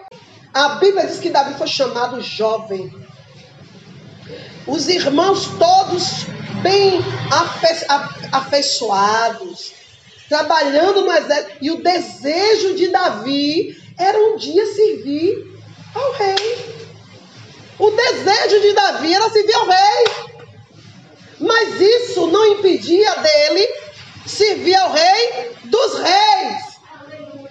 A 0.53 0.71
Bíblia 0.71 1.07
diz 1.07 1.19
que 1.19 1.31
Davi 1.31 1.55
foi 1.55 1.67
chamado 1.67 2.21
jovem 2.21 3.02
os 4.67 4.89
irmãos 4.89 5.47
todos 5.59 6.25
bem 6.63 7.01
afe 7.31 7.87
afeiçoados, 8.31 9.73
trabalhando 10.29 11.03
no 11.03 11.13
exército. 11.13 11.57
E 11.61 11.71
o 11.71 11.83
desejo 11.83 12.75
de 12.75 12.89
Davi 12.89 13.77
era 13.99 14.19
um 14.19 14.37
dia 14.37 14.65
servir 14.67 15.61
ao 15.95 16.13
rei. 16.13 16.83
O 17.79 17.91
desejo 17.91 18.61
de 18.61 18.73
Davi 18.73 19.15
era 19.15 19.31
servir 19.31 19.55
ao 19.55 19.67
rei. 19.67 20.33
Mas 21.41 21.81
isso 21.81 22.29
não 22.29 22.47
impedia 22.53 23.15
dele 23.17 23.69
servir 24.25 24.77
ao 24.77 24.93
rei 24.93 25.51
dos 25.65 25.95
reis. 25.95 26.73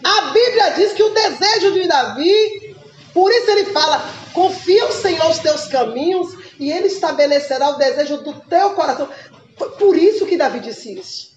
A 0.04 0.22
Bíblia 0.32 0.70
diz 0.72 0.94
que 0.94 1.04
o 1.04 1.10
desejo 1.10 1.74
de 1.74 1.88
Davi, 1.88 2.76
por 3.14 3.32
isso 3.32 3.52
ele 3.52 3.66
fala: 3.66 4.10
confia 4.34 4.86
o 4.86 4.94
Senhor 4.94 5.30
os 5.30 5.40
teus 5.40 5.66
caminhos 5.66 6.41
e 6.62 6.72
ele 6.72 6.86
estabelecerá 6.86 7.70
o 7.72 7.78
desejo 7.78 8.18
do 8.18 8.34
teu 8.42 8.70
coração. 8.76 9.10
Foi 9.58 9.72
por 9.72 9.98
isso 9.98 10.28
que 10.28 10.38
Davi 10.38 10.60
disse 10.60 10.94
isso. 10.94 11.32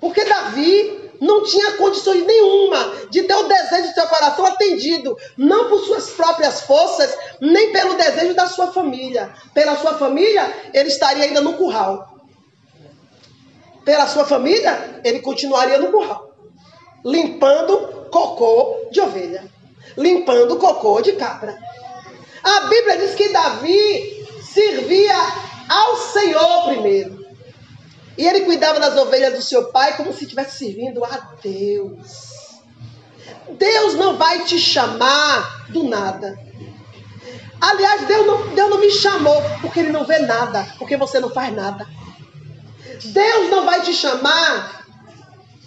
Porque 0.00 0.24
Davi 0.24 1.10
não 1.20 1.44
tinha 1.44 1.76
condições 1.76 2.26
nenhuma 2.26 2.92
de 3.08 3.22
ter 3.22 3.34
o 3.34 3.44
desejo 3.44 3.88
do 3.88 3.94
seu 3.94 4.06
coração 4.08 4.44
atendido, 4.44 5.16
não 5.36 5.68
por 5.68 5.78
suas 5.84 6.10
próprias 6.10 6.62
forças, 6.62 7.16
nem 7.40 7.70
pelo 7.70 7.94
desejo 7.94 8.34
da 8.34 8.48
sua 8.48 8.72
família. 8.72 9.32
Pela 9.54 9.76
sua 9.76 9.94
família, 9.94 10.52
ele 10.74 10.88
estaria 10.88 11.22
ainda 11.22 11.40
no 11.40 11.54
curral. 11.54 12.18
Pela 13.84 14.08
sua 14.08 14.24
família, 14.24 15.00
ele 15.04 15.20
continuaria 15.20 15.78
no 15.78 15.92
curral, 15.92 16.34
limpando 17.04 18.08
cocô 18.10 18.88
de 18.90 19.00
ovelha. 19.00 19.44
limpando 19.96 20.56
cocô 20.56 21.00
de 21.00 21.12
cabra. 21.12 21.58
A 22.42 22.60
Bíblia 22.68 22.98
diz 22.98 23.14
que 23.14 23.30
Davi 23.30 24.17
servia 24.52 25.16
ao 25.68 25.96
Senhor 25.96 26.64
primeiro. 26.68 27.26
E 28.16 28.26
ele 28.26 28.40
cuidava 28.40 28.80
das 28.80 28.96
ovelhas 28.96 29.34
do 29.34 29.42
seu 29.42 29.66
pai 29.66 29.96
como 29.96 30.12
se 30.12 30.24
estivesse 30.24 30.58
servindo 30.58 31.04
a 31.04 31.36
Deus. 31.42 32.28
Deus 33.58 33.94
não 33.94 34.16
vai 34.16 34.44
te 34.44 34.58
chamar 34.58 35.70
do 35.70 35.84
nada. 35.84 36.38
Aliás, 37.60 38.06
Deus 38.06 38.26
não, 38.26 38.54
Deus 38.54 38.70
não 38.70 38.80
me 38.80 38.90
chamou 38.90 39.40
porque 39.60 39.80
Ele 39.80 39.92
não 39.92 40.04
vê 40.04 40.18
nada, 40.20 40.66
porque 40.78 40.96
você 40.96 41.18
não 41.20 41.30
faz 41.30 41.54
nada. 41.54 41.86
Deus 43.04 43.50
não 43.50 43.64
vai 43.64 43.82
te 43.82 43.92
chamar 43.92 44.84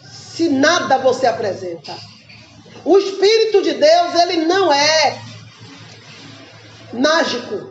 se 0.04 0.50
nada 0.50 0.98
você 0.98 1.28
apresenta. 1.28 1.96
O 2.84 2.98
Espírito 2.98 3.62
de 3.62 3.74
Deus, 3.74 4.16
ele 4.16 4.46
não 4.46 4.74
é 4.74 5.22
mágico. 6.94 7.71